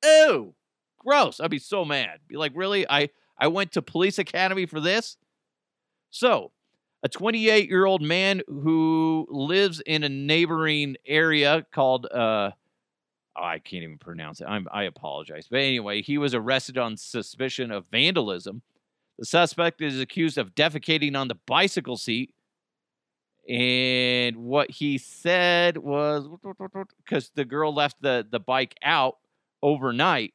ew, 0.03 0.55
gross. 0.99 1.41
I'd 1.41 1.51
be 1.51 1.59
so 1.59 1.85
mad. 1.85 2.21
Be 2.27 2.39
like, 2.39 2.53
really? 2.55 2.89
I, 2.89 3.11
I 3.37 3.49
went 3.49 3.73
to 3.73 3.83
police 3.83 4.19
academy 4.19 4.65
for 4.65 4.81
this? 4.81 5.19
So, 6.09 6.53
a 7.03 7.09
28 7.11 7.69
year 7.69 7.85
old 7.85 8.01
man 8.01 8.41
who 8.47 9.27
lives 9.29 9.83
in 9.85 10.05
a 10.05 10.09
neighboring 10.09 10.97
area 11.07 11.67
called, 11.71 12.07
uh, 12.07 12.53
I 13.37 13.59
can't 13.59 13.83
even 13.83 13.99
pronounce 13.99 14.41
it. 14.41 14.47
I'm, 14.49 14.67
I 14.73 14.85
apologize. 14.85 15.47
But 15.51 15.61
anyway, 15.61 16.03
he 16.03 16.19
was 16.19 16.35
arrested 16.35 16.79
on 16.79 16.97
suspicion 16.97 17.71
of 17.71 17.87
vandalism. 17.91 18.63
The 19.19 19.25
suspect 19.25 19.81
is 19.81 20.01
accused 20.01 20.39
of 20.39 20.55
defecating 20.55 21.17
on 21.17 21.29
the 21.29 21.39
bicycle 21.47 21.97
seat 21.97 22.35
and 23.49 24.37
what 24.37 24.71
he 24.71 24.99
said 24.99 25.77
was 25.77 26.29
because 27.05 27.31
the 27.35 27.45
girl 27.45 27.75
left 27.75 28.01
the, 28.01 28.27
the 28.29 28.39
bike 28.39 28.77
out 28.83 29.19
overnight. 29.63 30.35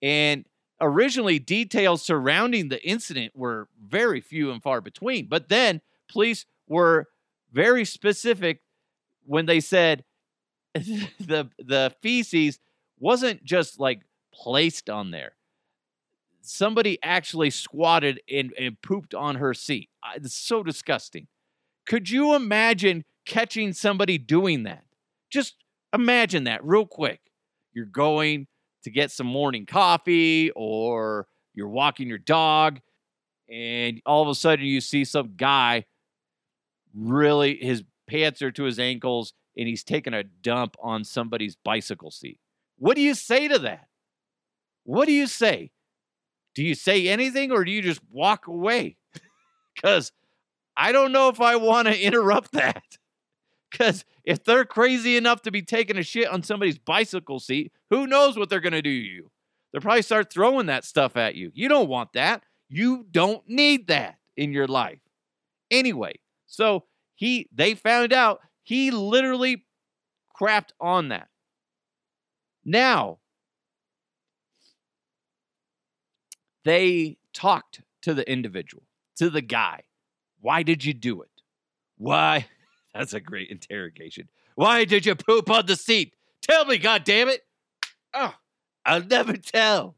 And 0.00 0.46
originally, 0.80 1.38
details 1.38 2.02
surrounding 2.02 2.68
the 2.68 2.82
incident 2.82 3.36
were 3.36 3.68
very 3.82 4.20
few 4.20 4.50
and 4.50 4.62
far 4.62 4.80
between. 4.80 5.26
But 5.26 5.50
then 5.50 5.82
police 6.08 6.46
were 6.66 7.08
very 7.52 7.84
specific 7.84 8.62
when 9.26 9.44
they 9.44 9.60
said 9.60 10.04
the 10.74 11.50
the 11.58 11.94
feces 12.00 12.58
wasn't 12.98 13.44
just 13.44 13.80
like 13.80 14.02
placed 14.32 14.88
on 14.88 15.10
there. 15.10 15.32
Somebody 16.42 16.98
actually 17.02 17.50
squatted 17.50 18.20
and, 18.30 18.52
and 18.58 18.80
pooped 18.80 19.14
on 19.14 19.36
her 19.36 19.52
seat. 19.52 19.90
It's 20.14 20.34
so 20.34 20.62
disgusting. 20.62 21.26
Could 21.86 22.08
you 22.08 22.34
imagine 22.34 23.04
catching 23.26 23.72
somebody 23.72 24.16
doing 24.16 24.62
that? 24.62 24.84
Just 25.28 25.56
imagine 25.92 26.44
that 26.44 26.64
real 26.64 26.86
quick. 26.86 27.20
You're 27.72 27.84
going 27.84 28.46
to 28.84 28.90
get 28.90 29.10
some 29.10 29.26
morning 29.26 29.66
coffee 29.66 30.50
or 30.56 31.26
you're 31.54 31.68
walking 31.68 32.08
your 32.08 32.18
dog 32.18 32.80
and 33.50 34.00
all 34.06 34.22
of 34.22 34.28
a 34.28 34.34
sudden 34.34 34.64
you 34.64 34.80
see 34.80 35.04
some 35.04 35.34
guy 35.36 35.84
really 36.94 37.56
his 37.56 37.82
pants 38.08 38.42
are 38.42 38.50
to 38.50 38.64
his 38.64 38.78
ankles 38.78 39.32
and 39.56 39.68
he's 39.68 39.84
taking 39.84 40.14
a 40.14 40.24
dump 40.24 40.76
on 40.82 41.04
somebody's 41.04 41.56
bicycle 41.56 42.10
seat. 42.10 42.38
What 42.78 42.96
do 42.96 43.02
you 43.02 43.14
say 43.14 43.48
to 43.48 43.58
that? 43.60 43.88
What 44.84 45.06
do 45.06 45.12
you 45.12 45.26
say? 45.26 45.72
Do 46.54 46.64
you 46.64 46.74
say 46.74 47.08
anything 47.08 47.52
or 47.52 47.64
do 47.64 47.70
you 47.70 47.82
just 47.82 48.00
walk 48.10 48.46
away? 48.46 48.96
Because 49.72 50.12
I 50.76 50.92
don't 50.92 51.12
know 51.12 51.28
if 51.28 51.40
I 51.40 51.56
want 51.56 51.88
to 51.88 51.98
interrupt 52.06 52.52
that. 52.52 52.82
Because 53.70 54.04
if 54.24 54.42
they're 54.42 54.64
crazy 54.64 55.16
enough 55.16 55.42
to 55.42 55.52
be 55.52 55.62
taking 55.62 55.96
a 55.96 56.02
shit 56.02 56.26
on 56.26 56.42
somebody's 56.42 56.76
bicycle 56.76 57.38
seat, 57.38 57.70
who 57.88 58.08
knows 58.08 58.36
what 58.36 58.50
they're 58.50 58.58
going 58.58 58.72
to 58.72 58.82
do 58.82 58.90
to 58.90 59.06
you? 59.06 59.30
They'll 59.72 59.80
probably 59.80 60.02
start 60.02 60.32
throwing 60.32 60.66
that 60.66 60.84
stuff 60.84 61.16
at 61.16 61.36
you. 61.36 61.52
You 61.54 61.68
don't 61.68 61.88
want 61.88 62.14
that. 62.14 62.42
You 62.68 63.06
don't 63.08 63.48
need 63.48 63.86
that 63.86 64.16
in 64.36 64.52
your 64.52 64.66
life. 64.66 64.98
Anyway, 65.70 66.14
so 66.46 66.84
he 67.14 67.48
they 67.52 67.74
found 67.74 68.12
out 68.12 68.40
he 68.70 68.92
literally 68.92 69.64
crapped 70.40 70.70
on 70.80 71.08
that. 71.08 71.26
Now, 72.64 73.18
they 76.64 77.18
talked 77.34 77.82
to 78.02 78.14
the 78.14 78.30
individual, 78.30 78.84
to 79.16 79.28
the 79.28 79.40
guy. 79.40 79.82
Why 80.40 80.62
did 80.62 80.84
you 80.84 80.94
do 80.94 81.22
it? 81.22 81.30
Why? 81.98 82.46
That's 82.94 83.12
a 83.12 83.18
great 83.18 83.50
interrogation. 83.50 84.28
Why 84.54 84.84
did 84.84 85.04
you 85.04 85.16
poop 85.16 85.50
on 85.50 85.66
the 85.66 85.74
seat? 85.74 86.14
Tell 86.40 86.64
me, 86.64 86.78
God 86.78 87.02
damn 87.02 87.26
it! 87.26 87.40
Oh, 88.14 88.34
I'll 88.86 89.02
never 89.02 89.36
tell. 89.36 89.96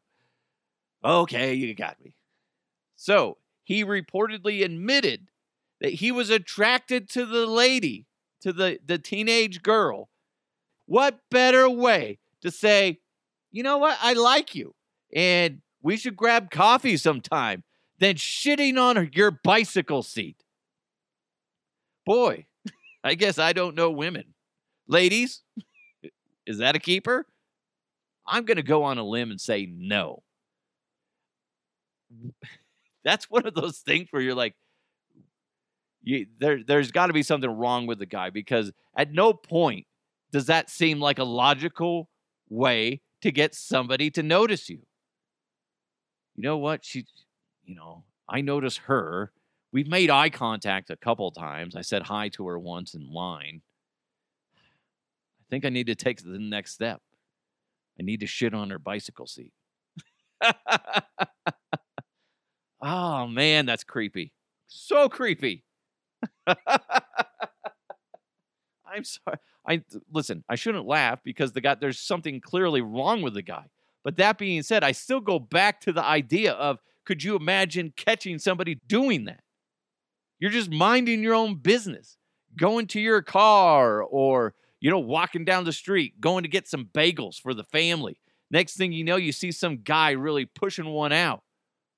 Okay, 1.04 1.52
you 1.52 1.74
got 1.74 2.02
me. 2.02 2.14
So 2.96 3.36
he 3.64 3.84
reportedly 3.84 4.64
admitted 4.64 5.28
that 5.82 5.92
he 5.92 6.10
was 6.10 6.30
attracted 6.30 7.10
to 7.10 7.26
the 7.26 7.46
lady, 7.46 8.06
to 8.42 8.52
the, 8.52 8.78
the 8.84 8.98
teenage 8.98 9.62
girl. 9.62 10.08
What 10.86 11.18
better 11.30 11.68
way 11.68 12.18
to 12.42 12.50
say, 12.50 13.00
you 13.50 13.62
know 13.62 13.78
what, 13.78 13.98
I 14.00 14.12
like 14.12 14.54
you, 14.54 14.74
and 15.14 15.62
we 15.82 15.96
should 15.96 16.16
grab 16.16 16.50
coffee 16.50 16.96
sometime 16.96 17.62
than 17.98 18.16
shitting 18.16 18.78
on 18.78 19.10
your 19.12 19.30
bicycle 19.30 20.02
seat? 20.02 20.42
Boy, 22.04 22.46
I 23.04 23.14
guess 23.14 23.38
I 23.38 23.52
don't 23.52 23.76
know 23.76 23.90
women. 23.90 24.34
Ladies, 24.88 25.42
is 26.46 26.58
that 26.58 26.74
a 26.74 26.80
keeper? 26.80 27.26
I'm 28.26 28.44
going 28.44 28.56
to 28.56 28.62
go 28.62 28.84
on 28.84 28.98
a 28.98 29.04
limb 29.04 29.30
and 29.30 29.40
say 29.40 29.66
no. 29.72 30.22
That's 33.04 33.30
one 33.30 33.46
of 33.46 33.54
those 33.54 33.78
things 33.78 34.08
where 34.10 34.22
you're 34.22 34.34
like, 34.34 34.54
you, 36.02 36.26
there, 36.38 36.62
there's 36.64 36.90
got 36.90 37.06
to 37.06 37.12
be 37.12 37.22
something 37.22 37.50
wrong 37.50 37.86
with 37.86 37.98
the 37.98 38.06
guy 38.06 38.30
because 38.30 38.72
at 38.96 39.12
no 39.12 39.32
point 39.32 39.86
does 40.32 40.46
that 40.46 40.70
seem 40.70 41.00
like 41.00 41.18
a 41.18 41.24
logical 41.24 42.08
way 42.48 43.00
to 43.20 43.30
get 43.30 43.54
somebody 43.54 44.10
to 44.10 44.22
notice 44.22 44.68
you. 44.68 44.80
You 46.36 46.42
know 46.42 46.58
what? 46.58 46.84
She, 46.84 47.06
you 47.64 47.74
know, 47.74 48.04
I 48.28 48.40
notice 48.40 48.78
her. 48.78 49.32
We've 49.72 49.88
made 49.88 50.10
eye 50.10 50.30
contact 50.30 50.90
a 50.90 50.96
couple 50.96 51.30
times. 51.30 51.76
I 51.76 51.82
said 51.82 52.02
hi 52.02 52.28
to 52.30 52.46
her 52.48 52.58
once 52.58 52.94
in 52.94 53.12
line. 53.12 53.62
I 55.40 55.44
think 55.50 55.64
I 55.64 55.68
need 55.68 55.86
to 55.86 55.94
take 55.94 56.22
the 56.22 56.38
next 56.38 56.72
step. 56.72 57.00
I 57.98 58.02
need 58.02 58.20
to 58.20 58.26
shit 58.26 58.54
on 58.54 58.70
her 58.70 58.78
bicycle 58.78 59.26
seat. 59.26 59.52
oh 62.82 63.26
man, 63.26 63.66
that's 63.66 63.84
creepy. 63.84 64.32
So 64.66 65.08
creepy. 65.08 65.64
I'm 68.86 69.04
sorry. 69.04 69.38
I 69.66 69.82
listen, 70.12 70.44
I 70.48 70.56
shouldn't 70.56 70.86
laugh 70.86 71.20
because 71.24 71.52
the 71.52 71.60
guy 71.60 71.74
there's 71.76 71.98
something 71.98 72.40
clearly 72.40 72.80
wrong 72.80 73.22
with 73.22 73.34
the 73.34 73.42
guy. 73.42 73.66
But 74.04 74.16
that 74.16 74.38
being 74.38 74.62
said, 74.62 74.82
I 74.82 74.92
still 74.92 75.20
go 75.20 75.38
back 75.38 75.80
to 75.82 75.92
the 75.92 76.04
idea 76.04 76.52
of 76.52 76.80
could 77.04 77.22
you 77.22 77.36
imagine 77.36 77.92
catching 77.96 78.38
somebody 78.38 78.80
doing 78.86 79.24
that? 79.24 79.40
You're 80.38 80.50
just 80.50 80.70
minding 80.70 81.22
your 81.22 81.34
own 81.34 81.56
business, 81.56 82.16
going 82.58 82.88
to 82.88 83.00
your 83.00 83.22
car 83.22 84.02
or, 84.02 84.54
you 84.80 84.90
know, 84.90 84.98
walking 84.98 85.44
down 85.44 85.64
the 85.64 85.72
street, 85.72 86.20
going 86.20 86.42
to 86.42 86.48
get 86.48 86.66
some 86.66 86.86
bagels 86.92 87.40
for 87.40 87.54
the 87.54 87.64
family. 87.64 88.18
Next 88.50 88.76
thing 88.76 88.92
you 88.92 89.04
know, 89.04 89.16
you 89.16 89.32
see 89.32 89.52
some 89.52 89.78
guy 89.82 90.10
really 90.10 90.44
pushing 90.44 90.86
one 90.86 91.12
out 91.12 91.42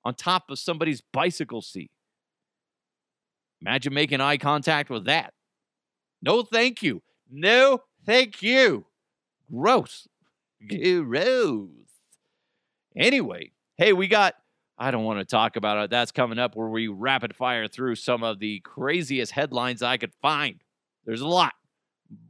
on 0.03 0.13
top 0.13 0.43
of 0.49 0.59
somebody's 0.59 1.01
bicycle 1.01 1.61
seat. 1.61 1.89
Imagine 3.65 3.93
making 3.95 4.21
eye 4.21 4.37
contact 4.37 4.91
with 4.91 5.05
that. 5.05 5.33
No, 6.21 6.43
thank 6.43 6.83
you. 6.83 7.01
No, 7.31 7.79
thank 8.05 8.43
you. 8.43 8.85
Gross. 9.51 10.07
Gross. 10.69 11.69
Anyway, 12.95 13.51
hey, 13.77 13.91
we 13.91 14.07
got, 14.07 14.35
I 14.77 14.91
don't 14.91 15.03
want 15.03 15.19
to 15.19 15.25
talk 15.25 15.55
about 15.55 15.83
it. 15.83 15.89
That's 15.89 16.11
coming 16.11 16.37
up 16.37 16.55
where 16.55 16.69
we 16.69 16.87
rapid 16.87 17.35
fire 17.35 17.67
through 17.67 17.95
some 17.95 18.23
of 18.23 18.37
the 18.39 18.59
craziest 18.59 19.31
headlines 19.31 19.81
I 19.81 19.97
could 19.97 20.13
find. 20.21 20.61
There's 21.05 21.21
a 21.21 21.27
lot. 21.27 21.53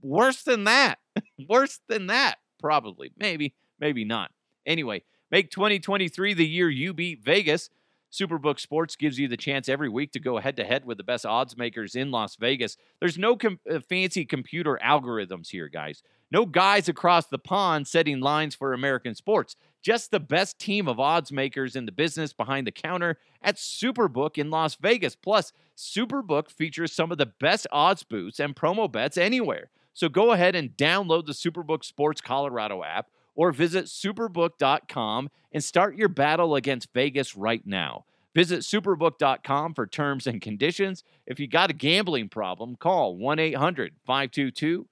Worse 0.02 0.44
than 0.44 0.64
that. 0.64 1.00
Worse 1.50 1.82
than 1.90 2.08
that, 2.08 2.36
probably. 2.60 3.12
Maybe, 3.18 3.54
maybe 3.80 4.06
not. 4.06 4.32
Anyway, 4.66 5.04
make 5.32 5.52
2023 5.52 6.34
the 6.34 6.48
year 6.48 6.70
you 6.70 6.94
beat 6.94 7.24
Vegas. 7.24 7.70
Superbook 8.16 8.60
Sports 8.60 8.96
gives 8.96 9.20
you 9.20 9.28
the 9.28 9.38
chance 9.38 9.68
every 9.68 9.90
week 9.90 10.12
to 10.14 10.20
go 10.20 10.38
head 10.38 10.56
to 10.58 10.64
head 10.64 10.86
with 10.86 10.98
the 10.98 11.04
best 11.04 11.26
odds 11.26 11.58
makers 11.58 11.96
in 11.96 12.12
Las 12.12 12.36
Vegas. 12.36 12.78
There's 13.00 13.18
no 13.18 13.36
com- 13.36 13.60
uh, 13.70 13.80
fancy 13.80 14.26
computer 14.26 14.80
algorithms 14.84 15.50
here, 15.50 15.68
guys. 15.68 16.02
No 16.32 16.46
guys 16.46 16.90
across 16.90 17.28
the 17.28 17.38
pond 17.38 17.88
setting 17.88 18.20
lines 18.20 18.56
for 18.56 18.74
American 18.74 19.16
sports. 19.16 19.56
Just 19.82 20.12
the 20.12 20.20
best 20.20 20.58
team 20.58 20.88
of 20.88 21.00
odds 21.00 21.32
makers 21.32 21.76
in 21.76 21.86
the 21.86 21.92
business 21.92 22.34
behind 22.34 22.66
the 22.66 22.72
counter 22.72 23.18
at 23.42 23.58
Superbook 23.58 24.38
in 24.38 24.50
Las 24.50 24.76
Vegas. 24.76 25.16
Plus, 25.16 25.54
Superbook 25.78 26.50
features 26.50 26.92
some 26.92 27.12
of 27.12 27.18
the 27.18 27.28
best 27.40 27.68
odds 27.72 28.04
boosts 28.04 28.40
and 28.40 28.56
promo 28.56 28.92
bets 28.92 29.18
anywhere. 29.18 29.70
So 29.94 30.10
go 30.10 30.32
ahead 30.32 30.56
and 30.56 30.76
download 30.76 31.26
the 31.26 31.32
Superbook 31.34 31.86
Sports 31.86 32.20
Colorado 32.22 32.84
app 32.84 33.08
or 33.36 33.52
visit 33.52 33.86
superbook.com 33.86 35.30
and 35.52 35.64
start 35.64 35.96
your 35.96 36.10
battle 36.10 36.56
against 36.56 36.94
Vegas 36.94 37.36
right 37.36 37.66
now. 37.66 38.06
Visit 38.34 38.62
superbook.com 38.62 39.74
for 39.74 39.88
terms 39.88 40.28
and 40.28 40.42
conditions. 40.42 41.04
If 41.26 41.40
you 41.40 41.48
got 41.48 41.70
a 41.70 41.74
gambling 41.74 42.30
problem, 42.30 42.76
call 42.76 43.16
1 43.16 43.40
800 43.40 43.94
522 44.06 44.88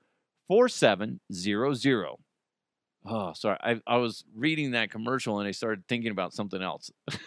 4700. 0.48 2.16
Oh, 3.06 3.34
sorry. 3.34 3.58
I, 3.62 3.82
I 3.86 3.98
was 3.98 4.24
reading 4.34 4.72
that 4.72 4.92
commercial 4.92 5.40
and 5.40 5.48
I 5.48 5.52
started 5.52 5.86
thinking 5.88 6.12
about 6.12 6.34
something 6.34 6.62
else. 6.62 6.90
I 7.10 7.18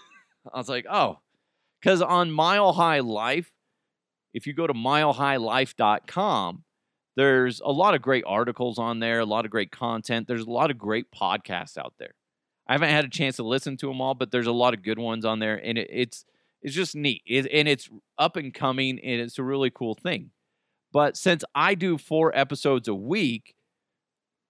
was 0.54 0.70
like, 0.70 0.86
oh, 0.90 1.18
because 1.80 2.00
on 2.00 2.30
Mile 2.30 2.72
High 2.72 3.00
Life, 3.00 3.52
if 4.32 4.46
you 4.46 4.54
go 4.54 4.66
to 4.66 4.74
milehighlife.com, 4.74 6.64
there's 7.16 7.60
a 7.60 7.72
lot 7.72 7.94
of 7.94 8.02
great 8.02 8.24
articles 8.26 8.78
on 8.78 9.00
there, 9.00 9.20
a 9.20 9.24
lot 9.24 9.44
of 9.44 9.50
great 9.50 9.72
content. 9.72 10.28
There's 10.28 10.42
a 10.46 10.50
lot 10.50 10.70
of 10.70 10.78
great 10.78 11.10
podcasts 11.10 11.78
out 11.78 11.94
there. 11.98 12.14
I 12.68 12.72
haven't 12.72 12.90
had 12.90 13.04
a 13.04 13.10
chance 13.10 13.36
to 13.36 13.42
listen 13.42 13.76
to 13.78 13.86
them 13.86 14.00
all, 14.00 14.14
but 14.14 14.30
there's 14.30 14.46
a 14.46 14.52
lot 14.52 14.74
of 14.74 14.82
good 14.82 14.98
ones 14.98 15.24
on 15.24 15.38
there, 15.38 15.56
and 15.56 15.78
it, 15.78 15.88
it's 15.90 16.24
it's 16.62 16.74
just 16.74 16.96
neat, 16.96 17.22
it, 17.26 17.46
and 17.52 17.68
it's 17.68 17.88
up 18.18 18.36
and 18.36 18.52
coming, 18.52 18.98
and 18.98 19.20
it's 19.20 19.38
a 19.38 19.42
really 19.42 19.70
cool 19.70 19.94
thing. 19.94 20.30
But 20.92 21.16
since 21.16 21.44
I 21.54 21.74
do 21.74 21.96
four 21.96 22.36
episodes 22.36 22.88
a 22.88 22.94
week, 22.94 23.54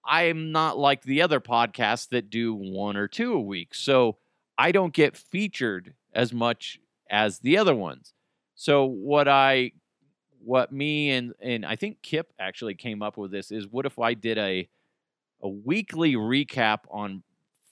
I 0.05 0.23
am 0.23 0.51
not 0.51 0.77
like 0.77 1.03
the 1.03 1.21
other 1.21 1.39
podcasts 1.39 2.09
that 2.09 2.29
do 2.29 2.53
one 2.53 2.97
or 2.97 3.07
two 3.07 3.33
a 3.33 3.41
week, 3.41 3.75
so 3.75 4.17
I 4.57 4.71
don't 4.71 4.93
get 4.93 5.15
featured 5.15 5.93
as 6.13 6.33
much 6.33 6.79
as 7.09 7.39
the 7.39 7.57
other 7.57 7.75
ones. 7.75 8.13
So 8.55 8.83
what 8.85 9.27
I 9.27 9.73
what 10.47 10.71
me 10.71 11.11
and 11.11 11.33
and 11.41 11.65
I 11.65 11.75
think 11.75 12.01
Kip 12.01 12.31
actually 12.39 12.73
came 12.73 13.03
up 13.03 13.17
with 13.17 13.31
this 13.31 13.51
is 13.51 13.67
what 13.67 13.85
if 13.85 13.99
I 13.99 14.13
did 14.13 14.37
a 14.37 14.69
a 15.41 15.49
weekly 15.49 16.15
recap 16.15 16.79
on 16.89 17.21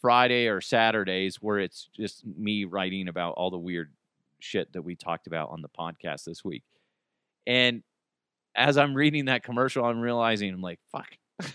Friday 0.01 0.47
or 0.47 0.59
Saturdays 0.59 1.38
where 1.38 1.57
it's 1.57 1.88
just 1.95 2.25
me 2.25 2.65
writing 2.65 3.07
about 3.07 3.35
all 3.35 3.49
the 3.49 3.57
weird 3.57 3.93
shit 4.39 4.73
that 4.73 4.81
we 4.81 4.93
talked 4.93 5.25
about 5.25 5.51
on 5.51 5.61
the 5.61 5.69
podcast 5.69 6.25
this 6.25 6.43
week. 6.43 6.63
And 7.47 7.81
as 8.55 8.77
I'm 8.77 8.93
reading 8.93 9.25
that 9.25 9.41
commercial, 9.41 9.85
I'm 9.85 10.01
realizing 10.01 10.53
I'm 10.53 10.61
like, 10.61 10.79
fuck, 10.91 11.07
I 11.41 11.45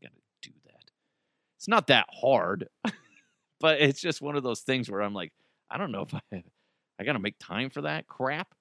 gotta 0.00 0.14
do 0.42 0.50
that. 0.66 0.90
It's 1.56 1.68
not 1.68 1.86
that 1.86 2.06
hard, 2.12 2.68
but 3.60 3.80
it's 3.80 4.00
just 4.00 4.20
one 4.20 4.36
of 4.36 4.42
those 4.42 4.60
things 4.60 4.90
where 4.90 5.00
I'm 5.00 5.14
like, 5.14 5.32
I 5.70 5.78
don't 5.78 5.90
know 5.90 6.02
if 6.02 6.14
I 6.14 6.42
I 7.00 7.04
gotta 7.04 7.18
make 7.18 7.38
time 7.38 7.70
for 7.70 7.80
that 7.80 8.06
crap 8.06 8.54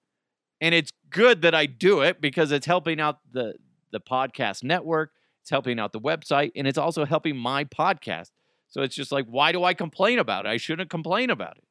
and 0.61 0.73
it's 0.73 0.91
good 1.09 1.41
that 1.43 1.55
I 1.55 1.65
do 1.65 2.01
it 2.01 2.21
because 2.21 2.51
it's 2.51 2.65
helping 2.65 2.99
out 2.99 3.19
the 3.31 3.55
the 3.91 3.99
podcast 3.99 4.63
network, 4.63 5.11
it's 5.41 5.49
helping 5.49 5.79
out 5.79 5.93
the 5.93 5.99
website, 5.99 6.51
and 6.55 6.67
it's 6.67 6.77
also 6.77 7.05
helping 7.05 7.37
my 7.37 7.63
podcast. 7.63 8.31
So 8.67 8.81
it's 8.81 8.95
just 8.95 9.11
like, 9.11 9.25
why 9.27 9.51
do 9.51 9.63
I 9.63 9.73
complain 9.73 10.19
about 10.19 10.45
it? 10.45 10.49
I 10.49 10.57
shouldn't 10.57 10.89
complain 10.89 11.29
about 11.29 11.57
it. 11.57 11.63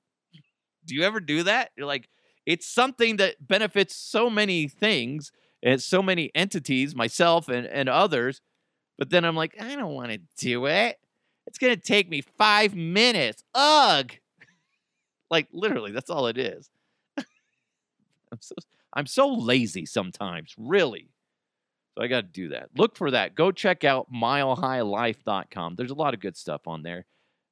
Do 0.87 0.94
you 0.94 1.03
ever 1.03 1.20
do 1.20 1.42
that? 1.42 1.70
You're 1.77 1.87
like, 1.87 2.09
it's 2.46 2.66
something 2.66 3.16
that 3.16 3.46
benefits 3.46 3.94
so 3.94 4.31
many 4.31 4.68
things 4.68 5.33
and 5.62 5.83
so 5.83 6.01
many 6.01 6.31
entities, 6.35 6.94
myself 6.94 7.49
and, 7.49 7.66
and 7.66 7.88
others. 7.88 8.40
But 8.99 9.11
then 9.11 9.25
I'm 9.25 9.37
like, 9.37 9.61
I 9.61 9.75
don't 9.75 9.94
want 9.94 10.12
to 10.12 10.20
do 10.38 10.66
it. 10.66 10.99
It's 11.46 11.59
going 11.59 11.75
to 11.75 11.81
take 11.81 12.09
me 12.09 12.22
five 12.38 12.75
minutes. 12.75 13.42
Ugh. 13.55 14.12
like, 15.31 15.49
literally, 15.53 15.92
that's 15.92 16.11
all 16.11 16.29
it 16.29 16.38
is. 16.38 16.70
I'm 18.32 18.38
so 18.40 18.54
I'm 18.92 19.06
so 19.06 19.28
lazy 19.28 19.84
sometimes, 19.84 20.54
really. 20.56 21.10
So 21.94 22.02
I 22.02 22.08
got 22.08 22.22
to 22.22 22.26
do 22.26 22.48
that. 22.48 22.70
Look 22.76 22.96
for 22.96 23.10
that. 23.10 23.34
Go 23.34 23.52
check 23.52 23.84
out 23.84 24.12
milehighlife.com. 24.12 25.76
There's 25.76 25.90
a 25.90 25.94
lot 25.94 26.14
of 26.14 26.20
good 26.20 26.36
stuff 26.36 26.62
on 26.66 26.82
there. 26.82 27.06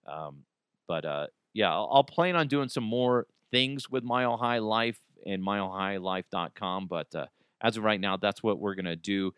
Um, 0.06 0.44
but 0.86 1.04
uh, 1.04 1.26
yeah, 1.52 1.72
I'll, 1.72 1.88
I'll, 1.92 2.04
plan 2.04 2.36
on 2.36 2.46
doing 2.46 2.68
some 2.68 2.84
more 2.84 3.26
things 3.50 3.90
with 3.90 4.04
Mile 4.04 4.36
High 4.36 4.58
Life 4.58 5.00
and 5.24 5.42
milehighlife.com. 5.42 6.86
But 6.88 7.14
uh, 7.14 7.26
as 7.62 7.78
of 7.78 7.84
right 7.84 8.00
now, 8.00 8.18
that's 8.18 8.42
what 8.42 8.58
we're 8.58 8.74
going 8.74 8.84
to 8.84 8.96
do. 8.96 9.32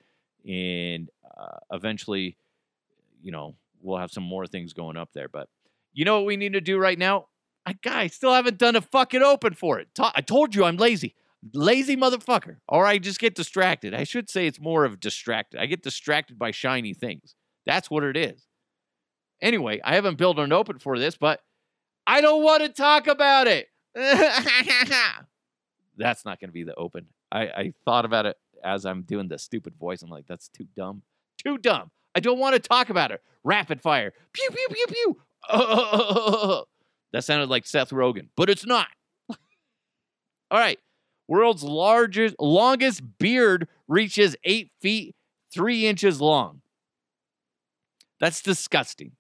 And 0.44 1.08
uh, 1.36 1.58
eventually, 1.72 2.36
you 3.22 3.30
know, 3.30 3.54
we'll 3.80 3.98
have 3.98 4.10
some 4.10 4.24
more 4.24 4.46
things 4.46 4.72
going 4.72 4.96
up 4.96 5.10
there. 5.12 5.28
But 5.28 5.48
you 5.92 6.04
know 6.04 6.16
what 6.18 6.26
we 6.26 6.36
need 6.36 6.54
to 6.54 6.60
do 6.60 6.78
right 6.78 6.98
now? 6.98 7.26
I, 7.64 7.74
guy, 7.74 8.08
still 8.08 8.32
haven't 8.32 8.58
done 8.58 8.76
a 8.76 8.80
fucking 8.80 9.22
open 9.22 9.54
for 9.54 9.78
it. 9.78 9.88
I 9.98 10.20
told 10.20 10.54
you 10.54 10.64
I'm 10.64 10.76
lazy 10.76 11.14
lazy 11.54 11.96
motherfucker. 11.96 12.56
Or 12.68 12.86
I 12.86 12.98
just 12.98 13.18
get 13.18 13.34
distracted. 13.34 13.94
I 13.94 14.04
should 14.04 14.30
say 14.30 14.46
it's 14.46 14.60
more 14.60 14.84
of 14.84 15.00
distracted. 15.00 15.60
I 15.60 15.66
get 15.66 15.82
distracted 15.82 16.38
by 16.38 16.50
shiny 16.50 16.94
things. 16.94 17.34
That's 17.64 17.90
what 17.90 18.04
it 18.04 18.16
is. 18.16 18.46
Anyway, 19.42 19.80
I 19.84 19.94
haven't 19.94 20.18
built 20.18 20.38
an 20.38 20.52
open 20.52 20.78
for 20.78 20.98
this, 20.98 21.16
but 21.16 21.40
I 22.06 22.20
don't 22.20 22.42
want 22.42 22.62
to 22.62 22.68
talk 22.68 23.06
about 23.06 23.46
it. 23.48 23.68
that's 25.96 26.24
not 26.24 26.40
going 26.40 26.48
to 26.48 26.52
be 26.52 26.64
the 26.64 26.74
open. 26.74 27.06
I, 27.30 27.42
I 27.42 27.72
thought 27.84 28.04
about 28.04 28.26
it 28.26 28.36
as 28.62 28.86
I'm 28.86 29.02
doing 29.02 29.28
the 29.28 29.38
stupid 29.38 29.74
voice. 29.76 30.02
I'm 30.02 30.10
like, 30.10 30.26
that's 30.26 30.48
too 30.48 30.66
dumb. 30.76 31.02
Too 31.42 31.58
dumb. 31.58 31.90
I 32.14 32.20
don't 32.20 32.38
want 32.38 32.54
to 32.54 32.60
talk 32.60 32.88
about 32.88 33.10
it. 33.10 33.22
Rapid 33.44 33.82
fire. 33.82 34.12
Pew, 34.32 34.48
pew, 34.50 34.66
pew, 34.70 34.86
pew. 34.88 35.16
that 37.12 37.24
sounded 37.24 37.48
like 37.48 37.66
Seth 37.66 37.90
Rogen, 37.90 38.28
but 38.36 38.48
it's 38.48 38.66
not. 38.66 38.88
All 39.30 40.58
right. 40.58 40.78
World's 41.28 41.62
largest, 41.62 42.36
longest 42.38 43.02
beard 43.18 43.68
reaches 43.88 44.36
eight 44.44 44.70
feet, 44.80 45.14
three 45.52 45.86
inches 45.86 46.20
long. 46.20 46.60
That's 48.20 48.40
disgusting. 48.40 49.12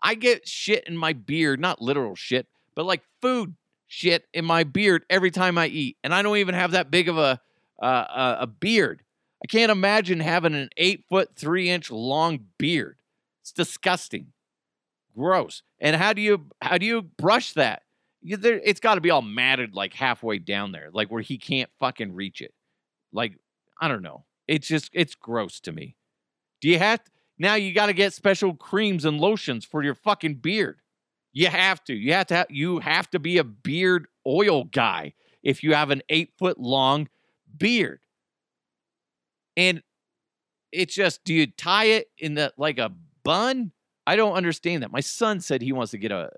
I 0.00 0.14
get 0.14 0.46
shit 0.46 0.84
in 0.86 0.96
my 0.96 1.12
beard, 1.12 1.60
not 1.60 1.82
literal 1.82 2.14
shit, 2.14 2.46
but 2.74 2.84
like 2.86 3.02
food 3.20 3.54
shit 3.86 4.26
in 4.32 4.44
my 4.44 4.62
beard 4.64 5.04
every 5.10 5.30
time 5.30 5.58
I 5.58 5.66
eat, 5.66 5.96
and 6.04 6.14
I 6.14 6.22
don't 6.22 6.36
even 6.36 6.54
have 6.54 6.72
that 6.72 6.90
big 6.90 7.08
of 7.08 7.18
a 7.18 7.40
uh, 7.82 8.36
a 8.40 8.46
beard. 8.46 9.02
I 9.42 9.46
can't 9.46 9.70
imagine 9.70 10.20
having 10.20 10.54
an 10.54 10.68
eight 10.76 11.04
foot 11.08 11.30
three 11.36 11.70
inch 11.70 11.90
long 11.90 12.40
beard. 12.58 12.96
It's 13.42 13.52
disgusting, 13.52 14.28
gross. 15.16 15.62
And 15.80 15.96
how 15.96 16.12
do 16.12 16.20
you 16.22 16.46
how 16.60 16.78
do 16.78 16.86
you 16.86 17.02
brush 17.02 17.52
that? 17.54 17.82
It's 18.22 18.80
got 18.80 18.96
to 18.96 19.00
be 19.00 19.10
all 19.10 19.22
matted 19.22 19.74
like 19.74 19.94
halfway 19.94 20.38
down 20.38 20.72
there, 20.72 20.90
like 20.92 21.10
where 21.10 21.22
he 21.22 21.38
can't 21.38 21.70
fucking 21.78 22.14
reach 22.14 22.40
it. 22.40 22.52
Like 23.12 23.34
I 23.80 23.88
don't 23.88 24.02
know. 24.02 24.24
It's 24.46 24.68
just 24.68 24.90
it's 24.92 25.14
gross 25.14 25.60
to 25.60 25.72
me. 25.72 25.96
Do 26.60 26.68
you 26.68 26.78
have 26.78 27.04
to, 27.04 27.10
now? 27.38 27.54
You 27.54 27.72
got 27.72 27.86
to 27.86 27.92
get 27.92 28.12
special 28.12 28.54
creams 28.54 29.04
and 29.04 29.18
lotions 29.18 29.64
for 29.64 29.82
your 29.82 29.94
fucking 29.94 30.36
beard. 30.36 30.80
You 31.32 31.46
have 31.46 31.84
to. 31.84 31.94
You 31.94 32.14
have 32.14 32.26
to. 32.28 32.34
Have, 32.34 32.46
you 32.50 32.80
have 32.80 33.08
to 33.10 33.18
be 33.18 33.38
a 33.38 33.44
beard 33.44 34.06
oil 34.26 34.64
guy 34.64 35.14
if 35.42 35.62
you 35.62 35.74
have 35.74 35.90
an 35.90 36.02
eight 36.08 36.32
foot 36.38 36.58
long 36.58 37.08
beard. 37.56 38.00
And 39.56 39.82
it's 40.72 40.94
just, 40.94 41.24
do 41.24 41.34
you 41.34 41.46
tie 41.46 41.84
it 41.84 42.08
in 42.18 42.34
the 42.34 42.52
like 42.56 42.78
a 42.78 42.92
bun? 43.24 43.72
I 44.06 44.16
don't 44.16 44.34
understand 44.34 44.82
that. 44.82 44.92
My 44.92 45.00
son 45.00 45.40
said 45.40 45.62
he 45.62 45.72
wants 45.72 45.90
to 45.92 45.98
get 45.98 46.12
a 46.12 46.30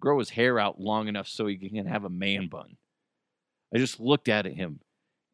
grow 0.00 0.18
his 0.18 0.30
hair 0.30 0.58
out 0.58 0.80
long 0.80 1.08
enough 1.08 1.28
so 1.28 1.46
he 1.46 1.56
can 1.56 1.86
have 1.86 2.04
a 2.04 2.10
man 2.10 2.48
bun. 2.48 2.76
I 3.74 3.78
just 3.78 4.00
looked 4.00 4.28
at 4.28 4.46
him 4.46 4.80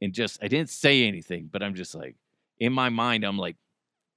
and 0.01 0.13
just 0.13 0.43
I 0.43 0.49
didn't 0.49 0.71
say 0.71 1.07
anything, 1.07 1.49
but 1.53 1.63
I'm 1.63 1.75
just 1.75 1.95
like 1.95 2.17
in 2.59 2.73
my 2.73 2.89
mind 2.89 3.25
I'm 3.25 3.39
like 3.39 3.57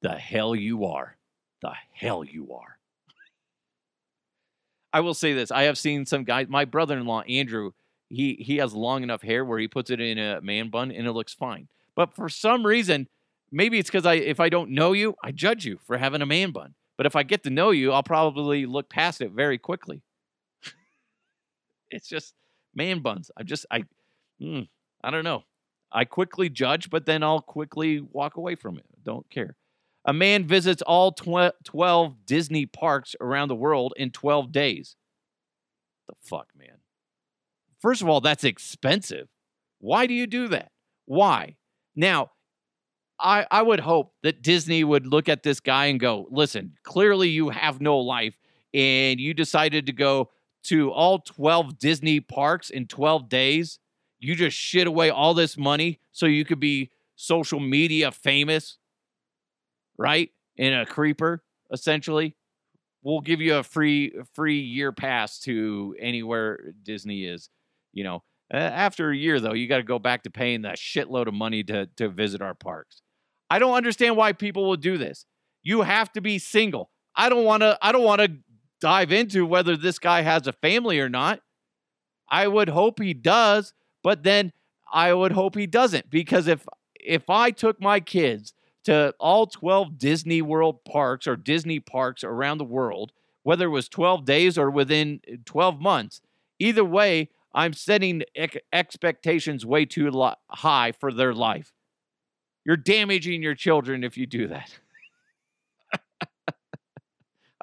the 0.02 0.16
hell 0.16 0.56
you 0.56 0.86
are. 0.86 1.18
The 1.62 1.74
hell 1.94 2.24
you 2.24 2.54
are. 2.54 2.78
I 4.94 5.02
will 5.02 5.14
say 5.14 5.34
this: 5.34 5.52
I 5.52 5.64
have 5.64 5.78
seen 5.78 6.06
some 6.06 6.24
guys. 6.24 6.48
My 6.50 6.66
brother-in-law 6.66 7.22
Andrew, 7.22 7.72
he 8.10 8.36
he 8.36 8.58
has 8.58 8.74
long 8.74 9.04
enough 9.04 9.22
hair 9.22 9.44
where 9.44 9.60
he 9.60 9.68
puts 9.68 9.90
it 9.90 10.00
in 10.00 10.18
a 10.18 10.42
man 10.42 10.70
bun 10.70 10.92
and 10.92 11.08
it 11.08 11.12
looks 11.12 11.34
fine. 11.34 11.68
But 11.96 12.16
for 12.16 12.30
some 12.30 12.66
reason, 12.66 13.08
maybe 13.52 13.80
it's 13.80 13.90
because 13.90 14.06
I 14.06 14.16
if 14.16 14.40
I 14.40 14.50
don't 14.50 14.72
know 14.72 14.94
you, 14.94 15.16
I 15.24 15.32
judge 15.32 15.66
you 15.66 15.80
for 15.86 15.98
having 15.98 16.22
a 16.22 16.26
man 16.26 16.52
bun. 16.52 16.76
But 16.96 17.06
if 17.06 17.16
I 17.16 17.24
get 17.24 17.44
to 17.44 17.50
know 17.50 17.72
you, 17.72 17.92
I'll 17.92 18.04
probably 18.04 18.66
look 18.66 18.90
past 18.90 19.22
it 19.22 19.32
very 19.32 19.58
quickly. 19.58 20.02
It's 21.90 22.08
just 22.08 22.34
man 22.76 23.00
buns. 23.00 23.32
I 23.38 23.44
just 23.44 23.66
I 23.72 23.84
mm, 24.42 24.68
I 25.04 25.12
don't 25.12 25.24
know. 25.24 25.44
I 25.92 26.06
quickly 26.06 26.50
judge, 26.50 26.90
but 26.90 27.06
then 27.06 27.24
I'll 27.24 27.42
quickly 27.42 28.02
walk 28.02 28.38
away 28.38 28.56
from 28.56 28.78
it. 28.78 28.86
Don't 29.04 29.30
care. 29.30 29.56
A 30.06 30.14
man 30.14 30.46
visits 30.46 30.82
all 30.82 31.12
tw- 31.12 31.54
12 31.64 32.26
Disney 32.26 32.66
parks 32.66 33.16
around 33.20 33.50
the 33.50 33.56
world 33.56 33.94
in 33.98 34.12
12 34.12 34.52
days. 34.52 34.96
The 36.08 36.16
fuck, 36.22 36.48
man? 36.58 36.78
First 37.80 38.02
of 38.02 38.10
all, 38.10 38.22
that's 38.22 38.44
expensive. 38.44 39.28
Why 39.80 40.08
do 40.08 40.14
you 40.14 40.28
do 40.28 40.48
that? 40.50 40.72
Why? 41.06 41.56
Now, 41.96 42.32
I, 43.20 43.46
I 43.50 43.62
would 43.62 43.80
hope 43.80 44.14
that 44.24 44.42
Disney 44.42 44.84
would 44.84 45.08
look 45.08 45.28
at 45.28 45.44
this 45.44 45.60
guy 45.60 45.88
and 45.88 46.00
go, 46.00 46.28
listen, 46.30 46.74
clearly 46.84 47.30
you 47.30 47.50
have 47.50 47.82
no 47.82 47.98
life 47.98 48.38
and 48.74 49.20
you 49.20 49.34
decided 49.34 49.88
to 49.88 49.94
go 49.94 50.30
to 50.68 50.92
all 50.92 51.20
12 51.20 51.78
Disney 51.78 52.20
parks 52.20 52.70
in 52.70 52.88
12 52.88 53.30
days. 53.30 53.80
You 54.20 54.36
just 54.36 54.58
shit 54.58 54.88
away 54.88 55.10
all 55.10 55.34
this 55.34 55.58
money 55.58 56.00
so 56.12 56.26
you 56.26 56.46
could 56.46 56.60
be 56.60 56.92
social 57.16 57.60
media 57.60 58.12
famous 58.12 58.78
right? 59.98 60.32
In 60.56 60.74
a 60.74 60.86
creeper, 60.86 61.44
essentially. 61.72 62.36
We'll 63.04 63.22
give 63.22 63.42
you 63.42 63.56
a 63.56 63.64
free 63.64 64.14
free 64.34 64.60
year 64.60 64.92
pass 64.92 65.40
to 65.42 65.96
anywhere 66.00 66.74
Disney 66.84 67.26
is. 67.26 67.50
You 67.94 68.04
know, 68.04 68.24
after 68.52 69.12
a 69.12 69.16
year 69.16 69.40
though, 69.40 69.54
you 69.54 69.68
got 69.68 69.78
to 69.78 69.84
go 69.84 70.00
back 70.00 70.24
to 70.24 70.30
paying 70.30 70.64
that 70.64 70.78
shitload 70.78 71.28
of 71.28 71.34
money 71.34 71.64
to 71.64 71.88
to 71.98 72.10
visit 72.10 72.42
our 72.42 72.54
parks. 72.54 73.02
I 73.50 73.60
don't 73.60 73.76
understand 73.76 74.18
why 74.18 74.34
people 74.34 74.68
will 74.68 74.78
do 74.78 74.98
this. 74.98 75.26
You 75.64 75.82
have 75.82 76.12
to 76.14 76.22
be 76.22 76.38
single. 76.38 76.90
I 77.16 77.30
don't 77.30 77.46
want 77.46 77.62
to 77.62 77.78
I 77.82 77.92
don't 77.92 78.04
want 78.04 78.22
to 78.22 78.32
dive 78.80 79.12
into 79.12 79.46
whether 79.46 79.76
this 79.76 80.00
guy 80.00 80.22
has 80.22 80.48
a 80.48 80.54
family 80.54 81.00
or 81.00 81.10
not. 81.10 81.42
I 82.30 82.48
would 82.48 82.70
hope 82.70 83.00
he 83.02 83.14
does, 83.14 83.74
but 84.04 84.24
then 84.24 84.52
I 84.92 85.14
would 85.14 85.32
hope 85.32 85.56
he 85.56 85.68
doesn't 85.68 86.10
because 86.10 86.48
if 86.48 86.66
if 87.00 87.30
I 87.30 87.52
took 87.52 87.82
my 87.82 88.00
kids 88.00 88.54
to 88.84 89.14
all 89.20 89.48
12 89.48 89.98
Disney 89.98 90.42
World 90.42 90.84
parks 90.86 91.28
or 91.28 91.36
Disney 91.36 91.80
parks 91.80 92.24
around 92.24 92.58
the 92.58 92.66
world, 92.66 93.12
whether 93.44 93.66
it 93.66 93.70
was 93.70 93.90
12 93.90 94.26
days 94.26 94.58
or 94.58 94.70
within 94.70 95.22
uh, 95.32 95.36
12 95.46 95.80
months. 95.80 96.22
Either 96.60 96.84
way, 96.84 97.30
I'm 97.54 97.74
setting 97.74 98.24
expectations 98.72 99.66
way 99.66 99.86
too 99.86 100.10
lo- 100.12 100.36
high 100.50 100.92
for 100.92 101.12
their 101.12 101.34
life. 101.34 101.74
You're 102.66 102.78
damaging 102.78 103.42
your 103.42 103.56
children 103.56 104.04
if 104.04 104.18
you 104.18 104.26
do 104.26 104.48
that. 104.48 104.80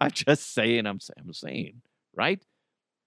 I'm 0.05 0.11
just 0.11 0.53
saying, 0.53 0.87
I'm, 0.87 0.99
I'm 1.19 1.33
saying, 1.33 1.81
right? 2.15 2.45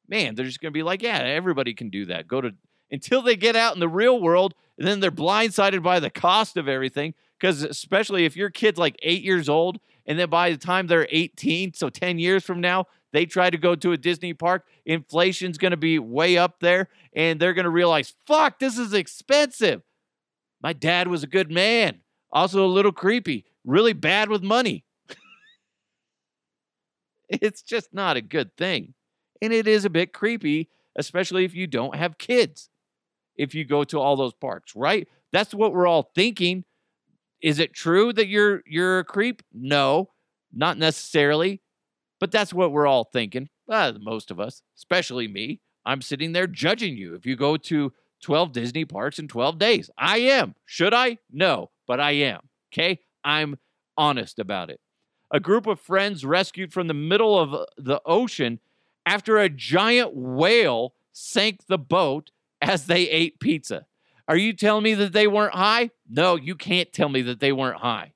Man, 0.07 0.33
they're 0.33 0.45
just 0.45 0.59
going 0.59 0.71
to 0.71 0.77
be 0.77 0.83
like, 0.83 1.03
yeah, 1.03 1.19
everybody 1.19 1.73
can 1.73 1.89
do 1.89 2.05
that. 2.05 2.27
Go 2.27 2.41
to 2.41 2.51
until 2.89 3.21
they 3.21 3.35
get 3.35 3.55
out 3.55 3.75
in 3.75 3.79
the 3.79 3.89
real 3.89 4.19
world, 4.19 4.55
and 4.77 4.87
then 4.87 4.99
they're 4.99 5.11
blindsided 5.11 5.83
by 5.83 5.99
the 5.99 6.09
cost 6.09 6.57
of 6.57 6.67
everything. 6.67 7.13
Because 7.39 7.61
especially 7.61 8.25
if 8.25 8.35
your 8.35 8.49
kid's 8.49 8.79
like 8.79 8.97
eight 9.03 9.21
years 9.21 9.47
old, 9.47 9.79
and 10.07 10.17
then 10.17 10.29
by 10.29 10.49
the 10.49 10.57
time 10.57 10.87
they're 10.87 11.07
18, 11.11 11.73
so 11.73 11.89
10 11.89 12.17
years 12.17 12.43
from 12.43 12.61
now, 12.61 12.85
they 13.13 13.25
try 13.25 13.49
to 13.49 13.57
go 13.57 13.75
to 13.75 13.91
a 13.91 13.97
Disney 13.97 14.33
park, 14.33 14.65
inflation's 14.85 15.57
going 15.57 15.71
to 15.71 15.77
be 15.77 15.99
way 15.99 16.37
up 16.37 16.59
there, 16.61 16.89
and 17.13 17.39
they're 17.39 17.53
going 17.53 17.65
to 17.65 17.69
realize, 17.69 18.13
fuck, 18.25 18.57
this 18.57 18.77
is 18.77 18.93
expensive. 18.93 19.83
My 20.61 20.73
dad 20.73 21.09
was 21.09 21.23
a 21.23 21.27
good 21.27 21.51
man, 21.51 21.99
also 22.31 22.65
a 22.65 22.67
little 22.67 22.91
creepy, 22.91 23.45
really 23.63 23.93
bad 23.93 24.29
with 24.29 24.41
money. 24.41 24.85
It's 27.29 27.61
just 27.61 27.93
not 27.93 28.17
a 28.17 28.21
good 28.21 28.55
thing. 28.57 28.93
And 29.41 29.53
it 29.53 29.67
is 29.67 29.85
a 29.85 29.89
bit 29.89 30.13
creepy, 30.13 30.69
especially 30.95 31.45
if 31.45 31.53
you 31.53 31.67
don't 31.67 31.95
have 31.95 32.17
kids, 32.17 32.69
if 33.35 33.53
you 33.53 33.65
go 33.65 33.83
to 33.85 33.99
all 33.99 34.15
those 34.15 34.33
parks, 34.33 34.75
right? 34.75 35.07
That's 35.31 35.53
what 35.53 35.73
we're 35.73 35.87
all 35.87 36.11
thinking. 36.15 36.63
Is 37.41 37.59
it 37.59 37.73
true 37.73 38.11
that 38.13 38.27
you're 38.27 38.63
you're 38.65 38.99
a 38.99 39.03
creep? 39.03 39.43
No, 39.53 40.09
not 40.51 40.77
necessarily. 40.77 41.61
But 42.19 42.31
that's 42.31 42.53
what 42.53 42.71
we're 42.71 42.87
all 42.87 43.03
thinking. 43.03 43.49
Uh, 43.69 43.93
most 43.99 44.31
of 44.31 44.39
us, 44.39 44.63
especially 44.75 45.27
me. 45.27 45.61
I'm 45.85 46.01
sitting 46.01 46.31
there 46.31 46.47
judging 46.47 46.97
you 46.97 47.13
if 47.13 47.25
you 47.25 47.35
go 47.35 47.57
to 47.57 47.93
12 48.23 48.51
Disney 48.51 48.85
parks 48.85 49.19
in 49.19 49.27
12 49.27 49.59
days. 49.59 49.89
I 49.97 50.19
am. 50.19 50.55
Should 50.65 50.93
I? 50.93 51.19
No, 51.31 51.69
but 51.85 51.99
I 51.99 52.11
am. 52.11 52.41
Okay? 52.73 52.99
I'm 53.23 53.57
honest 53.97 54.39
about 54.39 54.69
it. 54.69 54.79
A 55.31 55.39
group 55.39 55.67
of 55.67 55.79
friends 55.79 56.23
rescued 56.25 56.71
from 56.71 56.87
the 56.87 56.93
middle 56.93 57.37
of 57.37 57.53
uh, 57.53 57.65
the 57.77 58.01
ocean 58.05 58.59
after 59.05 59.37
a 59.37 59.49
giant 59.49 60.15
whale 60.15 60.93
sank 61.11 61.67
the 61.67 61.77
boat 61.77 62.31
as 62.61 62.85
they 62.85 63.09
ate 63.09 63.39
pizza. 63.39 63.85
Are 64.27 64.37
you 64.37 64.53
telling 64.53 64.83
me 64.83 64.93
that 64.95 65.13
they 65.13 65.27
weren't 65.27 65.53
high? 65.53 65.91
No, 66.09 66.35
you 66.35 66.55
can't 66.55 66.91
tell 66.91 67.09
me 67.09 67.21
that 67.23 67.39
they 67.39 67.51
weren't 67.51 67.79
high. 67.79 68.13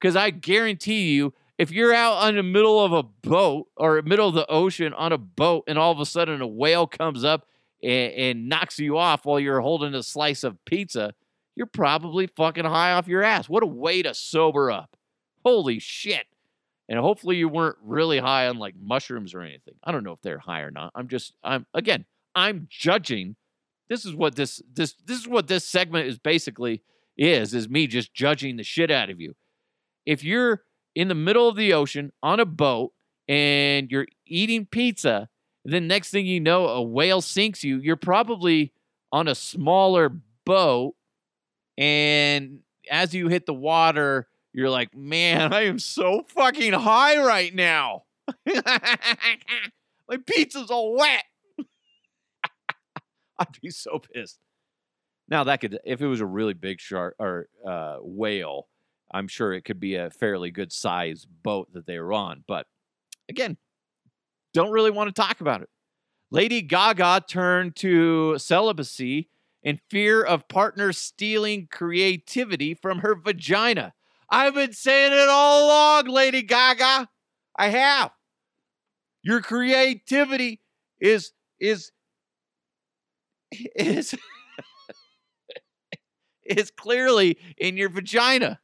Because 0.00 0.16
I 0.16 0.30
guarantee 0.30 1.12
you, 1.12 1.32
if 1.58 1.72
you're 1.72 1.94
out 1.94 2.28
in 2.28 2.36
the 2.36 2.42
middle 2.42 2.84
of 2.84 2.92
a 2.92 3.02
boat 3.02 3.68
or 3.76 4.00
middle 4.02 4.28
of 4.28 4.34
the 4.34 4.46
ocean 4.48 4.92
on 4.94 5.12
a 5.12 5.18
boat 5.18 5.64
and 5.66 5.78
all 5.78 5.92
of 5.92 6.00
a 6.00 6.06
sudden 6.06 6.40
a 6.40 6.46
whale 6.46 6.86
comes 6.86 7.24
up 7.24 7.46
and, 7.82 8.12
and 8.12 8.48
knocks 8.48 8.78
you 8.78 8.96
off 8.96 9.24
while 9.24 9.40
you're 9.40 9.60
holding 9.60 9.94
a 9.94 10.02
slice 10.02 10.44
of 10.44 10.64
pizza, 10.64 11.14
you're 11.56 11.66
probably 11.66 12.26
fucking 12.28 12.64
high 12.64 12.92
off 12.92 13.08
your 13.08 13.22
ass. 13.22 13.48
What 13.48 13.62
a 13.64 13.66
way 13.66 14.02
to 14.02 14.14
sober 14.14 14.70
up. 14.70 14.96
Holy 15.44 15.78
shit. 15.78 16.26
And 16.88 16.98
hopefully 16.98 17.36
you 17.36 17.48
weren't 17.48 17.76
really 17.82 18.18
high 18.18 18.48
on 18.48 18.58
like 18.58 18.74
mushrooms 18.80 19.34
or 19.34 19.42
anything. 19.42 19.74
I 19.84 19.92
don't 19.92 20.04
know 20.04 20.12
if 20.12 20.22
they're 20.22 20.38
high 20.38 20.60
or 20.60 20.70
not. 20.70 20.92
I'm 20.94 21.08
just, 21.08 21.34
I'm, 21.44 21.66
again, 21.74 22.06
I'm 22.34 22.66
judging 22.70 23.36
this 23.88 24.04
is 24.04 24.14
what 24.14 24.36
this 24.36 24.62
this 24.72 24.94
this 25.06 25.18
is 25.18 25.28
what 25.28 25.48
this 25.48 25.64
segment 25.64 26.06
is 26.06 26.18
basically 26.18 26.82
is 27.16 27.54
is 27.54 27.68
me 27.68 27.86
just 27.86 28.14
judging 28.14 28.56
the 28.56 28.62
shit 28.62 28.90
out 28.90 29.10
of 29.10 29.20
you. 29.20 29.34
If 30.06 30.22
you're 30.22 30.62
in 30.94 31.08
the 31.08 31.14
middle 31.14 31.48
of 31.48 31.56
the 31.56 31.72
ocean 31.72 32.12
on 32.22 32.40
a 32.40 32.44
boat 32.44 32.92
and 33.26 33.90
you're 33.90 34.06
eating 34.26 34.66
pizza, 34.66 35.28
then 35.64 35.86
next 35.86 36.10
thing 36.10 36.26
you 36.26 36.40
know, 36.40 36.68
a 36.68 36.82
whale 36.82 37.20
sinks 37.20 37.64
you. 37.64 37.78
You're 37.78 37.96
probably 37.96 38.72
on 39.10 39.28
a 39.28 39.34
smaller 39.34 40.12
boat, 40.44 40.94
and 41.76 42.60
as 42.90 43.14
you 43.14 43.28
hit 43.28 43.46
the 43.46 43.54
water, 43.54 44.28
you're 44.58 44.70
like, 44.70 44.92
man, 44.92 45.52
I 45.52 45.66
am 45.66 45.78
so 45.78 46.24
fucking 46.26 46.72
high 46.72 47.24
right 47.24 47.54
now. 47.54 48.02
My 48.44 50.16
pizza's 50.26 50.68
all 50.68 50.96
wet. 50.96 51.22
I'd 53.38 53.60
be 53.62 53.70
so 53.70 54.00
pissed. 54.00 54.40
Now 55.28 55.44
that 55.44 55.60
could, 55.60 55.78
if 55.84 56.02
it 56.02 56.08
was 56.08 56.20
a 56.20 56.26
really 56.26 56.54
big 56.54 56.80
shark 56.80 57.14
or 57.20 57.46
uh, 57.64 57.98
whale, 58.00 58.66
I'm 59.12 59.28
sure 59.28 59.52
it 59.52 59.64
could 59.64 59.78
be 59.78 59.94
a 59.94 60.10
fairly 60.10 60.50
good 60.50 60.72
size 60.72 61.24
boat 61.24 61.72
that 61.74 61.86
they 61.86 62.00
were 62.00 62.12
on. 62.12 62.42
But 62.48 62.66
again, 63.28 63.58
don't 64.54 64.72
really 64.72 64.90
want 64.90 65.14
to 65.14 65.22
talk 65.22 65.40
about 65.40 65.62
it. 65.62 65.68
Lady 66.32 66.62
Gaga 66.62 67.26
turned 67.28 67.76
to 67.76 68.36
celibacy 68.38 69.28
in 69.62 69.78
fear 69.88 70.20
of 70.20 70.48
partners 70.48 70.98
stealing 70.98 71.68
creativity 71.70 72.74
from 72.74 72.98
her 72.98 73.14
vagina. 73.14 73.94
I've 74.30 74.54
been 74.54 74.72
saying 74.72 75.12
it 75.12 75.28
all 75.28 75.66
along, 75.66 76.06
Lady 76.06 76.42
Gaga. 76.42 77.08
I 77.56 77.68
have. 77.68 78.10
Your 79.22 79.40
creativity 79.40 80.60
is 81.00 81.32
is 81.60 81.90
is 83.50 84.14
is 86.44 86.70
clearly 86.70 87.38
in 87.56 87.76
your 87.76 87.88
vagina. 87.88 88.60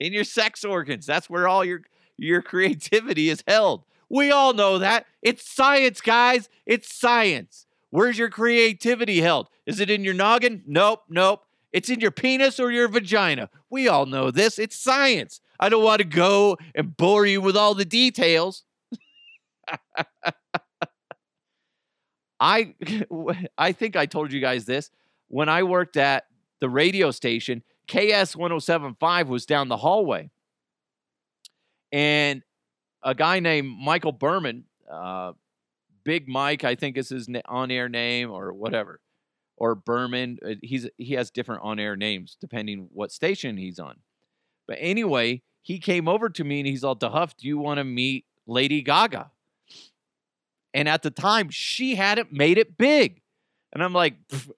in 0.00 0.12
your 0.12 0.24
sex 0.24 0.64
organs. 0.64 1.06
That's 1.06 1.30
where 1.30 1.46
all 1.46 1.64
your 1.64 1.82
your 2.16 2.42
creativity 2.42 3.28
is 3.28 3.44
held. 3.46 3.84
We 4.08 4.30
all 4.32 4.52
know 4.52 4.78
that. 4.78 5.06
It's 5.22 5.48
science, 5.48 6.00
guys. 6.00 6.48
It's 6.66 6.92
science. 6.92 7.66
Where's 7.90 8.18
your 8.18 8.28
creativity 8.28 9.20
held? 9.20 9.48
Is 9.66 9.80
it 9.80 9.90
in 9.90 10.04
your 10.04 10.14
noggin? 10.14 10.62
Nope, 10.66 11.04
nope. 11.08 11.44
It's 11.72 11.88
in 11.88 12.00
your 12.00 12.10
penis 12.10 12.58
or 12.58 12.70
your 12.72 12.88
vagina. 12.88 13.48
We 13.68 13.88
all 13.88 14.06
know 14.06 14.30
this. 14.30 14.58
It's 14.58 14.76
science. 14.76 15.40
I 15.58 15.68
don't 15.68 15.84
want 15.84 16.00
to 16.00 16.04
go 16.06 16.58
and 16.74 16.96
bore 16.96 17.26
you 17.26 17.40
with 17.40 17.56
all 17.56 17.74
the 17.74 17.84
details. 17.84 18.64
I 22.40 22.74
I 23.58 23.72
think 23.72 23.96
I 23.96 24.06
told 24.06 24.32
you 24.32 24.40
guys 24.40 24.64
this 24.64 24.90
when 25.28 25.48
I 25.48 25.62
worked 25.62 25.96
at 25.96 26.24
the 26.60 26.68
radio 26.68 27.10
station. 27.10 27.62
KS 27.86 28.36
1075 28.36 29.28
was 29.28 29.46
down 29.46 29.68
the 29.68 29.76
hallway. 29.76 30.30
And 31.92 32.42
a 33.02 33.14
guy 33.14 33.40
named 33.40 33.68
Michael 33.82 34.12
Berman, 34.12 34.64
uh, 34.90 35.32
Big 36.04 36.28
Mike, 36.28 36.62
I 36.62 36.76
think 36.76 36.96
is 36.96 37.08
his 37.08 37.28
on 37.46 37.70
air 37.70 37.88
name 37.88 38.30
or 38.30 38.52
whatever, 38.52 39.00
or 39.60 39.76
Berman. 39.76 40.38
Uh, 40.44 40.54
he's 40.62 40.88
he 40.96 41.14
has 41.14 41.30
different 41.30 41.62
on 41.62 41.78
air 41.78 41.94
names 41.94 42.36
depending 42.40 42.88
what 42.92 43.12
station 43.12 43.56
he's 43.56 43.78
on. 43.78 43.96
But 44.66 44.78
anyway, 44.80 45.42
he 45.62 45.78
came 45.78 46.08
over 46.08 46.28
to 46.30 46.42
me 46.42 46.60
and 46.60 46.66
he's 46.66 46.82
all, 46.82 46.94
do 46.94 47.30
you 47.40 47.58
want 47.58 47.78
to 47.78 47.84
meet 47.84 48.24
Lady 48.46 48.82
Gaga? 48.82 49.30
And 50.72 50.88
at 50.88 51.02
the 51.02 51.10
time, 51.10 51.50
she 51.50 51.96
hadn't 51.96 52.32
made 52.32 52.56
it 52.56 52.78
big. 52.78 53.20
And 53.72 53.82
I'm 53.82 53.92
like, 53.92 54.14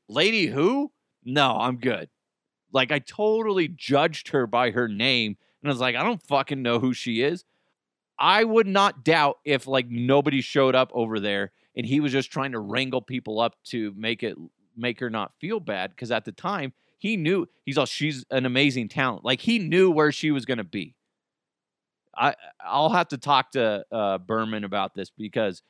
Lady 0.09 0.47
who? 0.47 0.93
No, 1.25 1.57
I'm 1.59 1.79
good. 1.79 2.09
Like, 2.73 2.93
I 2.93 2.99
totally 2.99 3.69
judged 3.69 4.29
her 4.29 4.47
by 4.47 4.71
her 4.71 4.89
name. 4.89 5.37
And 5.63 5.71
I 5.71 5.73
was 5.73 5.81
like, 5.81 5.97
I 5.97 6.03
don't 6.03 6.23
fucking 6.23 6.63
know 6.63 6.79
who 6.79 6.93
she 6.93 7.23
is. 7.23 7.45
I 8.19 8.45
would 8.45 8.67
not 8.67 9.05
doubt 9.05 9.39
if 9.45 9.67
like 9.67 9.89
nobody 9.89 10.43
showed 10.43 10.75
up 10.75 10.91
over 10.95 11.19
there 11.19 11.51
and 11.75 11.87
he 11.87 12.01
was 12.01 12.13
just 12.13 12.31
trying 12.31 12.53
to 12.53 12.61
wrangle 12.61 13.03
people 13.03 13.41
up 13.41 13.57
to 13.65 13.93
make 13.97 14.23
it 14.23 14.37
make 14.77 15.01
her 15.01 15.11
not 15.11 15.33
feel 15.41 15.61
bad 15.61 15.91
because 15.91 16.11
at 16.11 16.25
the 16.25 16.33
time 16.33 16.73
he 16.99 17.17
knew 17.17 17.47
he's 17.65 17.77
all 17.79 17.87
she's 17.87 18.25
an 18.31 18.47
amazing 18.47 18.89
talent. 18.89 19.25
Like 19.25 19.41
he 19.41 19.59
knew 19.59 19.91
where 19.91 20.13
she 20.13 20.31
was 20.31 20.45
going 20.45 20.59
to 20.59 20.65
be. 20.65 20.95
I 22.17 22.35
I'll 22.61 22.91
have 22.91 23.09
to 23.09 23.19
talk 23.19 23.53
to 23.53 23.85
uh, 23.91 24.19
Berman 24.19 24.65
about 24.65 24.95
this 24.95 25.11
because 25.11 25.63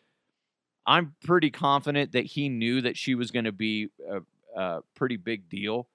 I'm 0.87 1.15
pretty 1.25 1.51
confident 1.51 2.13
that 2.13 2.27
he 2.27 2.49
knew 2.49 2.81
that 2.83 2.97
she 2.97 3.15
was 3.15 3.31
going 3.31 3.45
to 3.45 3.53
be 3.53 3.89
a, 4.11 4.61
a 4.61 4.81
pretty 4.95 5.17
big 5.17 5.49
deal, 5.49 5.89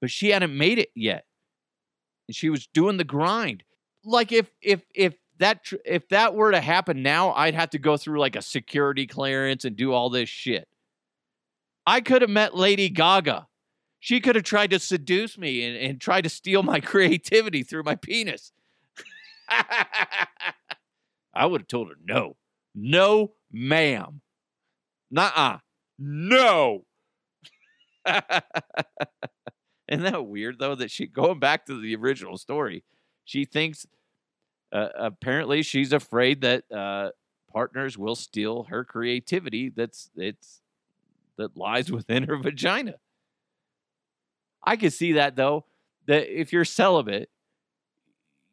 but 0.00 0.10
she 0.10 0.30
hadn't 0.30 0.56
made 0.56 0.78
it 0.78 0.90
yet, 0.94 1.24
and 2.28 2.34
she 2.34 2.50
was 2.50 2.66
doing 2.66 2.96
the 2.96 3.04
grind. 3.04 3.62
Like 4.04 4.32
if 4.32 4.50
if 4.60 4.82
if 4.94 5.14
that 5.38 5.64
tr- 5.64 5.76
if 5.84 6.08
that 6.08 6.34
were 6.34 6.50
to 6.50 6.60
happen 6.60 7.02
now, 7.02 7.32
I'd 7.32 7.54
have 7.54 7.70
to 7.70 7.78
go 7.78 7.96
through 7.96 8.20
like 8.20 8.36
a 8.36 8.42
security 8.42 9.06
clearance 9.06 9.64
and 9.64 9.76
do 9.76 9.92
all 9.92 10.10
this 10.10 10.28
shit. 10.28 10.68
I 11.86 12.00
could 12.00 12.22
have 12.22 12.30
met 12.30 12.54
Lady 12.54 12.88
Gaga. 12.88 13.46
She 14.00 14.20
could 14.20 14.34
have 14.34 14.44
tried 14.44 14.70
to 14.70 14.78
seduce 14.78 15.38
me 15.38 15.64
and, 15.64 15.76
and 15.76 16.00
try 16.00 16.20
to 16.20 16.28
steal 16.28 16.62
my 16.62 16.80
creativity 16.92 17.62
through 17.62 17.84
my 17.84 17.94
penis. 17.94 18.52
I 21.34 21.46
would 21.46 21.62
have 21.62 21.68
told 21.68 21.88
her 21.88 21.94
no. 22.04 22.36
No, 22.74 23.32
ma'am. 23.50 24.20
Nuh-uh. 25.10 25.58
No. 25.98 26.84
Isn't 28.06 30.04
that 30.04 30.26
weird 30.26 30.58
though 30.58 30.74
that 30.74 30.90
she 30.90 31.06
going 31.06 31.38
back 31.38 31.66
to 31.66 31.80
the 31.80 31.94
original 31.96 32.38
story? 32.38 32.82
She 33.24 33.44
thinks 33.44 33.86
uh, 34.72 34.88
apparently 34.96 35.62
she's 35.62 35.92
afraid 35.92 36.40
that 36.40 36.64
uh, 36.72 37.10
partners 37.52 37.98
will 37.98 38.14
steal 38.14 38.64
her 38.64 38.84
creativity 38.84 39.68
that's 39.68 40.10
it's 40.16 40.61
that 41.38 41.56
lies 41.56 41.90
within 41.90 42.24
her 42.24 42.36
vagina. 42.36 42.94
I 44.64 44.76
could 44.76 44.92
see 44.92 45.12
that 45.12 45.36
though 45.36 45.64
that 46.06 46.28
if 46.28 46.52
you're 46.52 46.64
celibate, 46.64 47.30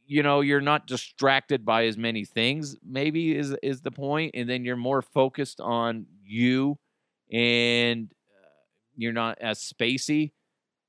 you 0.06 0.24
know, 0.24 0.42
you're 0.42 0.62
not 0.62 0.88
distracted 0.88 1.65
by 1.65 1.86
as 1.86 1.98
many 1.98 2.26
things, 2.26 2.76
maybe 2.84 3.36
is 3.36 3.56
is 3.62 3.82
the 3.82 3.92
point 3.92 4.32
and 4.34 4.50
then 4.50 4.65
you're 4.65 4.76
more 4.76 5.02
focused 5.02 5.62
on 5.62 6.08
you 6.24 6.78
and 7.32 8.12
uh, 8.12 8.48
you're 8.98 9.13
not 9.13 9.38
as 9.39 9.60
spacey 9.60 10.32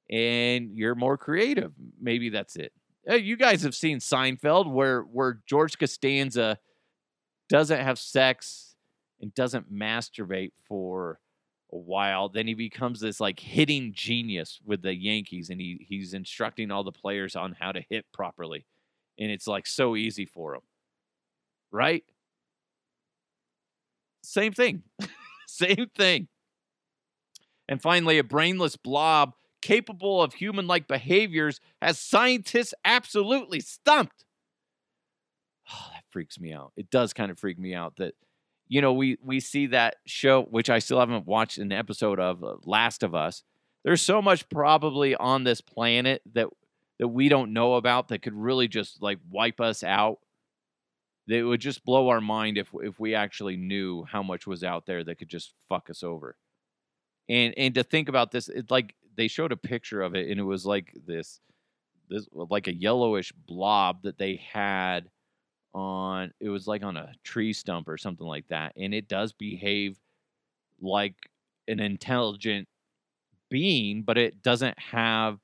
and 0.09 0.75
you're 0.75 0.95
more 0.95 1.19
creative. 1.19 1.73
Maybe 2.01 2.31
that's 2.31 2.57
it 2.57 2.73
you 3.07 3.37
guys 3.37 3.63
have 3.63 3.75
seen 3.75 3.99
Seinfeld, 3.99 4.71
where 4.71 5.03
where 5.03 5.41
George 5.47 5.79
Costanza 5.79 6.59
doesn't 7.49 7.81
have 7.81 7.99
sex 7.99 8.77
and 9.21 9.35
doesn't 9.35 9.73
masturbate 9.73 10.53
for 10.67 11.21
a 11.73 11.77
while. 11.77 12.29
Then 12.29 12.47
he 12.47 12.55
becomes 12.55 13.01
this 13.01 13.21
like 13.21 13.41
hitting 13.41 13.93
genius 13.95 14.61
with 14.65 14.83
the 14.83 14.95
Yankees, 14.95 15.51
and 15.51 15.61
he 15.61 15.87
he's 15.89 16.15
instructing 16.15 16.71
all 16.71 16.85
the 16.85 16.93
players 16.93 17.37
on 17.37 17.57
how 17.59 17.73
to 17.73 17.83
hit 17.89 18.07
properly, 18.13 18.67
and 19.19 19.31
it's 19.31 19.47
like 19.47 19.67
so 19.67 19.97
easy 19.97 20.27
for 20.27 20.55
him, 20.55 20.63
right? 21.71 22.05
Same 24.23 24.53
thing, 24.53 24.83
same 25.47 25.87
thing. 25.97 26.29
And 27.69 27.81
finally, 27.81 28.19
a 28.19 28.25
brainless 28.25 28.77
blob 28.77 29.35
capable 29.63 30.23
of 30.23 30.35
human 30.35 30.67
like 30.67 30.89
behaviors 30.89 31.61
has 31.81 31.99
scientists 31.99 32.75
absolutely 32.85 33.61
stumped. 33.61 34.25
Oh, 35.73 35.91
that 35.95 36.05
freaks 36.11 36.39
me 36.41 36.53
out. 36.53 36.73
It 36.77 36.91
does 36.91 37.13
kind 37.13 37.31
of 37.31 37.39
freak 37.39 37.59
me 37.59 37.75
out 37.75 37.97
that, 37.97 38.15
you 38.71 38.81
know, 38.81 38.93
we, 38.93 39.19
we 39.21 39.41
see 39.41 39.67
that 39.67 39.97
show, 40.07 40.45
which 40.45 40.71
I 40.71 40.79
still 40.79 41.01
haven't 41.01 41.27
watched 41.27 41.59
an 41.59 41.73
episode 41.73 42.21
of, 42.21 42.45
uh, 42.45 42.55
Last 42.65 43.03
of 43.03 43.17
Us. 43.17 43.43
There's 43.83 44.01
so 44.01 44.23
much 44.23 44.49
probably 44.49 45.17
on 45.17 45.43
this 45.43 45.61
planet 45.61 46.23
that 46.35 46.47
that 47.01 47.09
we 47.09 47.31
don't 47.31 47.55
know 47.55 47.75
about 47.75 48.09
that 48.09 48.21
could 48.21 48.35
really 48.35 48.69
just 48.69 49.03
like 49.03 49.19
wipe 49.31 49.59
us 49.59 49.83
out. 49.83 50.19
That 51.27 51.45
would 51.45 51.61
just 51.61 51.83
blow 51.85 52.11
our 52.11 52.21
mind 52.21 52.59
if 52.59 52.69
if 52.75 53.01
we 53.01 53.15
actually 53.15 53.57
knew 53.57 54.05
how 54.05 54.23
much 54.23 54.47
was 54.47 54.63
out 54.63 54.87
there 54.87 55.03
that 55.03 55.17
could 55.17 55.31
just 55.31 55.53
fuck 55.69 55.91
us 55.91 56.03
over. 56.03 56.37
And 57.29 57.55
and 57.57 57.75
to 57.75 57.83
think 57.83 58.09
about 58.09 58.31
this, 58.31 58.49
it's 58.49 58.71
like 58.71 58.95
they 59.17 59.29
showed 59.29 59.51
a 59.51 59.57
picture 59.57 60.03
of 60.03 60.15
it 60.15 60.29
and 60.31 60.39
it 60.39 60.45
was 60.45 60.65
like 60.65 60.95
this 61.07 61.41
this 62.09 62.29
like 62.33 62.69
a 62.69 62.75
yellowish 62.75 63.33
blob 63.33 64.03
that 64.03 64.19
they 64.19 64.37
had 64.53 65.09
on 65.73 66.33
it 66.41 66.49
was 66.49 66.67
like 66.67 66.83
on 66.83 66.97
a 66.97 67.13
tree 67.23 67.53
stump 67.53 67.89
or 67.89 67.97
something 67.97 68.27
like 68.27 68.47
that 68.49 68.73
and 68.77 68.93
it 68.93 69.07
does 69.07 69.33
behave 69.33 69.97
like 70.81 71.15
an 71.69 71.79
intelligent 71.79 72.67
being 73.51 74.03
but 74.03 74.19
it 74.19 74.43
doesn't 74.43 74.77
have 74.79 75.39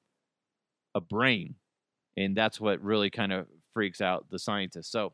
a 0.96 1.00
brain 1.00 1.54
and 2.16 2.36
that's 2.36 2.60
what 2.60 2.80
really 2.82 3.10
kind 3.10 3.32
of 3.32 3.46
freaks 3.72 4.00
out 4.00 4.30
the 4.30 4.38
scientists. 4.38 4.90
So 4.90 5.12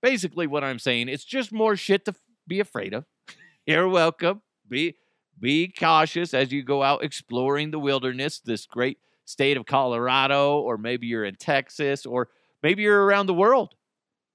basically 0.00 0.48
what 0.48 0.64
i'm 0.64 0.80
saying 0.80 1.08
it's 1.08 1.24
just 1.24 1.52
more 1.52 1.76
shit 1.76 2.04
to 2.06 2.14
be 2.46 2.60
afraid 2.60 2.94
of. 2.94 3.04
You're 3.66 3.88
welcome. 3.88 4.42
Be 4.68 4.96
be 5.38 5.68
cautious 5.68 6.34
as 6.34 6.52
you 6.52 6.62
go 6.62 6.82
out 6.82 7.02
exploring 7.02 7.70
the 7.70 7.78
wilderness, 7.78 8.40
this 8.40 8.66
great 8.66 8.98
state 9.24 9.56
of 9.56 9.66
Colorado, 9.66 10.58
or 10.58 10.76
maybe 10.76 11.06
you're 11.06 11.24
in 11.24 11.36
Texas, 11.36 12.04
or 12.06 12.28
maybe 12.62 12.82
you're 12.82 13.04
around 13.04 13.26
the 13.26 13.34
world. 13.34 13.74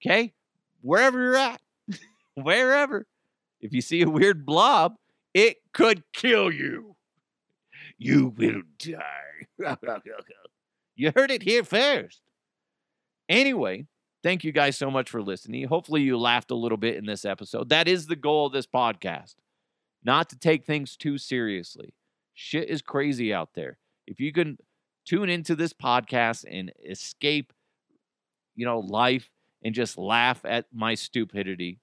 Okay? 0.02 0.34
Wherever 0.82 1.22
you're 1.22 1.36
at, 1.36 1.62
wherever. 2.36 3.06
If 3.60 3.74
you 3.74 3.82
see 3.82 4.02
a 4.02 4.10
weird 4.10 4.46
blob, 4.46 4.96
it 5.34 5.58
could 5.74 6.04
kill 6.14 6.52
you. 6.52 6.96
You 7.98 8.34
will 8.38 8.62
die. 8.78 9.68
you 10.96 11.12
heard 11.16 11.32
it 11.32 11.42
here 11.42 11.64
first. 11.64 12.22
Anyway, 13.28 13.88
thank 14.24 14.44
you 14.44 14.52
guys 14.52 14.78
so 14.78 14.92
much 14.92 15.10
for 15.10 15.22
listening. 15.22 15.68
Hopefully, 15.68 16.02
you 16.02 16.18
laughed 16.18 16.52
a 16.52 16.56
little 16.56 16.78
bit 16.78 16.96
in 16.96 17.06
this 17.06 17.26
episode. 17.26 17.70
That 17.70 17.88
is 17.88 18.06
the 18.06 18.16
goal 18.16 18.48
of 18.48 18.54
this 18.54 18.68
podcast, 18.68 19.36
not 20.04 20.30
to 20.30 20.38
take 20.38 20.66
things 20.66 20.96
too 20.96 21.18
seriously. 21.18 21.94
Shit 22.34 22.70
is 22.70 22.82
crazy 22.82 23.34
out 23.34 23.50
there. 23.56 23.80
If 24.06 24.20
you 24.20 24.32
can 24.32 24.58
tune 25.06 25.30
into 25.30 25.56
this 25.56 25.74
podcast 25.74 26.46
and 26.50 26.72
escape, 26.88 27.52
you 28.56 28.66
know, 28.66 28.80
life 28.80 29.30
and 29.63 29.74
just 29.74 29.98
laugh 29.98 30.41
at 30.46 30.65
my 30.74 30.96
stupidity, 30.96 31.80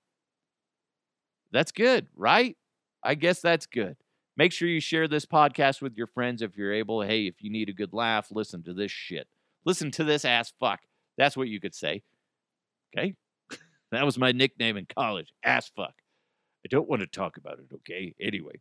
that's 1.52 1.72
good, 1.72 2.08
right? 2.16 2.56
I 3.02 3.14
guess 3.14 3.40
that's 3.40 3.66
good. 3.66 3.96
Make 4.36 4.52
sure 4.52 4.68
you 4.68 4.80
share 4.80 5.06
this 5.06 5.26
podcast 5.26 5.80
with 5.80 5.96
your 5.96 6.08
friends 6.08 6.42
if 6.42 6.56
you're 6.56 6.72
able. 6.72 7.02
Hey, 7.02 7.26
if 7.26 7.42
you 7.42 7.50
need 7.50 7.68
a 7.68 7.72
good 7.72 7.92
laugh, 7.92 8.28
listen 8.32 8.62
to 8.64 8.74
this 8.74 8.90
shit. 8.90 9.28
Listen 9.64 9.90
to 9.92 10.04
this 10.04 10.24
ass 10.24 10.52
fuck. 10.58 10.80
That's 11.16 11.36
what 11.36 11.48
you 11.48 11.60
could 11.60 11.74
say. 11.74 12.02
Okay? 12.96 13.14
that 13.92 14.04
was 14.04 14.18
my 14.18 14.32
nickname 14.32 14.76
in 14.76 14.86
college, 14.86 15.32
ass 15.44 15.70
fuck. 15.76 15.94
I 16.64 16.68
don't 16.68 16.88
want 16.88 17.02
to 17.02 17.06
talk 17.06 17.36
about 17.36 17.58
it, 17.58 17.66
okay? 17.74 18.14
Anyway. 18.20 18.54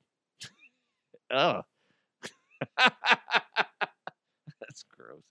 oh. 1.32 1.62
That's 2.78 4.84
gross. 4.96 5.22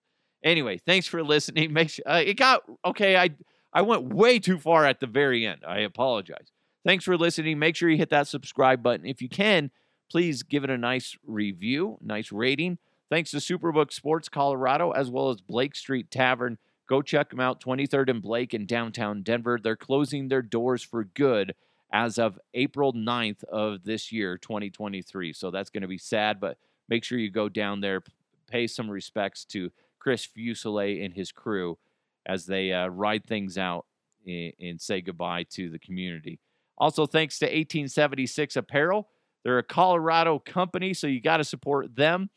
Anyway, 0.44 0.78
thanks 0.78 1.06
for 1.06 1.22
listening. 1.22 1.72
Make 1.72 1.90
sure 1.90 2.04
uh, 2.06 2.22
it 2.24 2.34
got 2.34 2.62
okay. 2.84 3.16
I 3.16 3.30
I 3.72 3.82
went 3.82 4.12
way 4.12 4.38
too 4.38 4.58
far 4.58 4.84
at 4.84 5.00
the 5.00 5.06
very 5.06 5.46
end. 5.46 5.62
I 5.66 5.78
apologize. 5.80 6.52
Thanks 6.84 7.04
for 7.04 7.16
listening. 7.16 7.58
Make 7.58 7.76
sure 7.76 7.88
you 7.88 7.96
hit 7.96 8.10
that 8.10 8.28
subscribe 8.28 8.82
button 8.82 9.06
if 9.06 9.22
you 9.22 9.28
can. 9.28 9.70
Please 10.10 10.42
give 10.42 10.64
it 10.64 10.70
a 10.70 10.76
nice 10.76 11.16
review, 11.26 11.96
nice 12.02 12.32
rating. 12.32 12.78
Thanks 13.08 13.30
to 13.30 13.38
Superbook 13.38 13.92
Sports 13.92 14.28
Colorado 14.28 14.90
as 14.90 15.10
well 15.10 15.30
as 15.30 15.40
Blake 15.40 15.74
Street 15.74 16.10
Tavern. 16.10 16.58
Go 16.88 17.00
check 17.00 17.30
them 17.30 17.40
out, 17.40 17.60
23rd 17.62 18.10
and 18.10 18.22
Blake 18.22 18.52
in 18.52 18.66
downtown 18.66 19.22
Denver. 19.22 19.58
They're 19.62 19.76
closing 19.76 20.28
their 20.28 20.42
doors 20.42 20.82
for 20.82 21.04
good 21.04 21.54
as 21.92 22.18
of 22.18 22.38
April 22.54 22.92
9th 22.92 23.44
of 23.44 23.84
this 23.84 24.12
year, 24.12 24.36
2023. 24.36 25.32
So 25.32 25.50
that's 25.50 25.70
going 25.70 25.82
to 25.82 25.88
be 25.88 25.98
sad, 25.98 26.40
but 26.40 26.58
make 26.88 27.04
sure 27.04 27.18
you 27.18 27.30
go 27.30 27.48
down 27.48 27.80
there, 27.80 28.02
pay 28.50 28.66
some 28.66 28.90
respects 28.90 29.44
to 29.46 29.70
Chris 29.98 30.26
Fuselier 30.26 31.04
and 31.04 31.14
his 31.14 31.32
crew 31.32 31.78
as 32.26 32.46
they 32.46 32.72
uh, 32.72 32.88
ride 32.88 33.24
things 33.24 33.58
out 33.58 33.86
and, 34.26 34.52
and 34.60 34.80
say 34.80 35.00
goodbye 35.00 35.44
to 35.50 35.70
the 35.70 35.78
community. 35.78 36.40
Also, 36.78 37.06
thanks 37.06 37.38
to 37.38 37.46
1876 37.46 38.56
Apparel. 38.56 39.08
They're 39.44 39.58
a 39.58 39.62
Colorado 39.62 40.38
company, 40.38 40.94
so 40.94 41.06
you 41.06 41.20
got 41.20 41.38
to 41.38 41.44
support 41.44 41.94
them. 41.96 42.30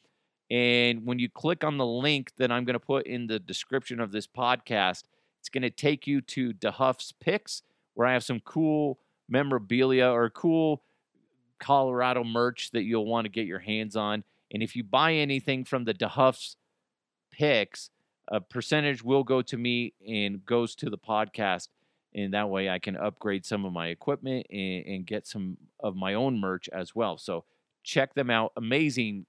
And 0.50 1.06
when 1.06 1.20
you 1.20 1.30
click 1.30 1.64
on 1.64 1.78
the 1.78 1.86
link 1.86 2.32
that 2.38 2.52
I'm 2.52 2.66
going 2.66 2.74
to 2.76 2.80
put 2.80 3.08
in 3.08 3.28
the 3.28 3.40
description 3.40 4.00
of 4.00 4.12
this 4.12 4.28
podcast, 4.28 5.04
it's 5.40 5.50
going 5.50 5.64
to 5.64 5.70
take 5.70 6.08
you 6.08 6.22
to 6.22 6.54
DeHuff's 6.54 7.12
Picks, 7.12 7.62
where 7.94 8.08
I 8.08 8.14
have 8.14 8.24
some 8.24 8.40
cool 8.40 9.00
memorabilia 9.28 10.08
or 10.08 10.30
cool 10.30 10.84
Colorado 11.60 12.24
merch 12.24 12.72
that 12.72 12.84
you'll 12.84 13.06
want 13.06 13.26
to 13.26 13.30
get 13.30 13.48
your 13.48 13.60
hands 13.60 13.96
on. 13.96 14.24
And 14.52 14.62
if 14.62 14.76
you 14.76 14.84
buy 14.84 15.14
anything 15.14 15.66
from 15.66 15.86
the 15.86 15.94
DeHuff's 15.94 16.58
Picks, 17.32 17.90
a 18.28 18.42
percentage 18.42 19.04
will 19.04 19.24
go 19.24 19.42
to 19.42 19.58
me 19.58 19.94
and 20.08 20.46
goes 20.46 20.76
to 20.76 20.90
the 20.90 20.98
podcast. 20.98 21.70
And 22.14 22.34
that 22.34 22.50
way 22.50 22.70
I 22.70 22.80
can 22.80 22.96
upgrade 22.96 23.46
some 23.46 23.66
of 23.66 23.74
my 23.74 23.88
equipment 23.88 24.48
and, 24.50 24.86
and 24.86 25.06
get 25.06 25.28
some 25.28 25.58
of 25.82 25.96
my 25.96 26.14
own 26.14 26.40
merch 26.40 26.70
as 26.70 26.96
well. 26.96 27.18
So 27.18 27.44
check 27.84 28.14
them 28.14 28.30
out. 28.30 28.54
Amazing. 28.56 29.26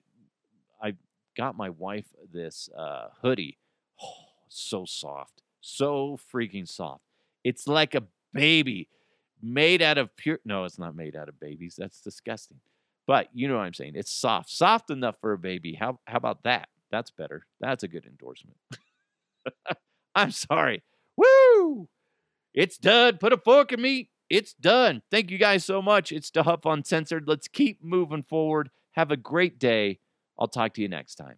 I 0.82 0.94
got 1.36 1.56
my 1.56 1.70
wife 1.70 2.06
this 2.32 2.68
uh, 2.76 3.08
hoodie. 3.22 3.58
Oh, 4.02 4.26
so 4.48 4.84
soft. 4.86 5.42
So 5.60 6.18
freaking 6.32 6.68
soft. 6.68 7.02
It's 7.42 7.66
like 7.66 7.94
a 7.94 8.04
baby 8.32 8.88
made 9.42 9.82
out 9.82 9.98
of 9.98 10.14
pure. 10.16 10.38
No, 10.44 10.64
it's 10.64 10.78
not 10.78 10.94
made 10.94 11.16
out 11.16 11.28
of 11.28 11.40
babies. 11.40 11.74
That's 11.76 12.00
disgusting. 12.00 12.60
But 13.06 13.28
you 13.32 13.48
know 13.48 13.56
what 13.56 13.62
I'm 13.62 13.74
saying. 13.74 13.92
It's 13.94 14.12
soft, 14.12 14.50
soft 14.50 14.90
enough 14.90 15.16
for 15.20 15.32
a 15.32 15.38
baby. 15.38 15.74
How 15.74 15.98
how 16.06 16.16
about 16.16 16.42
that? 16.44 16.68
That's 16.90 17.10
better. 17.10 17.46
That's 17.60 17.82
a 17.82 17.88
good 17.88 18.06
endorsement. 18.06 18.56
I'm 20.14 20.30
sorry. 20.30 20.82
Woo! 21.16 21.88
It's 22.54 22.78
done. 22.78 23.18
Put 23.18 23.32
a 23.32 23.36
fork 23.36 23.72
in 23.72 23.80
me. 23.80 24.10
It's 24.28 24.54
done. 24.54 25.02
Thank 25.10 25.30
you 25.30 25.38
guys 25.38 25.64
so 25.64 25.80
much. 25.80 26.10
It's 26.10 26.30
DeHuff 26.30 26.70
Uncensored. 26.70 27.28
Let's 27.28 27.48
keep 27.48 27.82
moving 27.82 28.22
forward. 28.22 28.70
Have 28.92 29.10
a 29.10 29.16
great 29.16 29.58
day. 29.58 30.00
I'll 30.38 30.48
talk 30.48 30.74
to 30.74 30.82
you 30.82 30.88
next 30.88 31.16
time. 31.16 31.36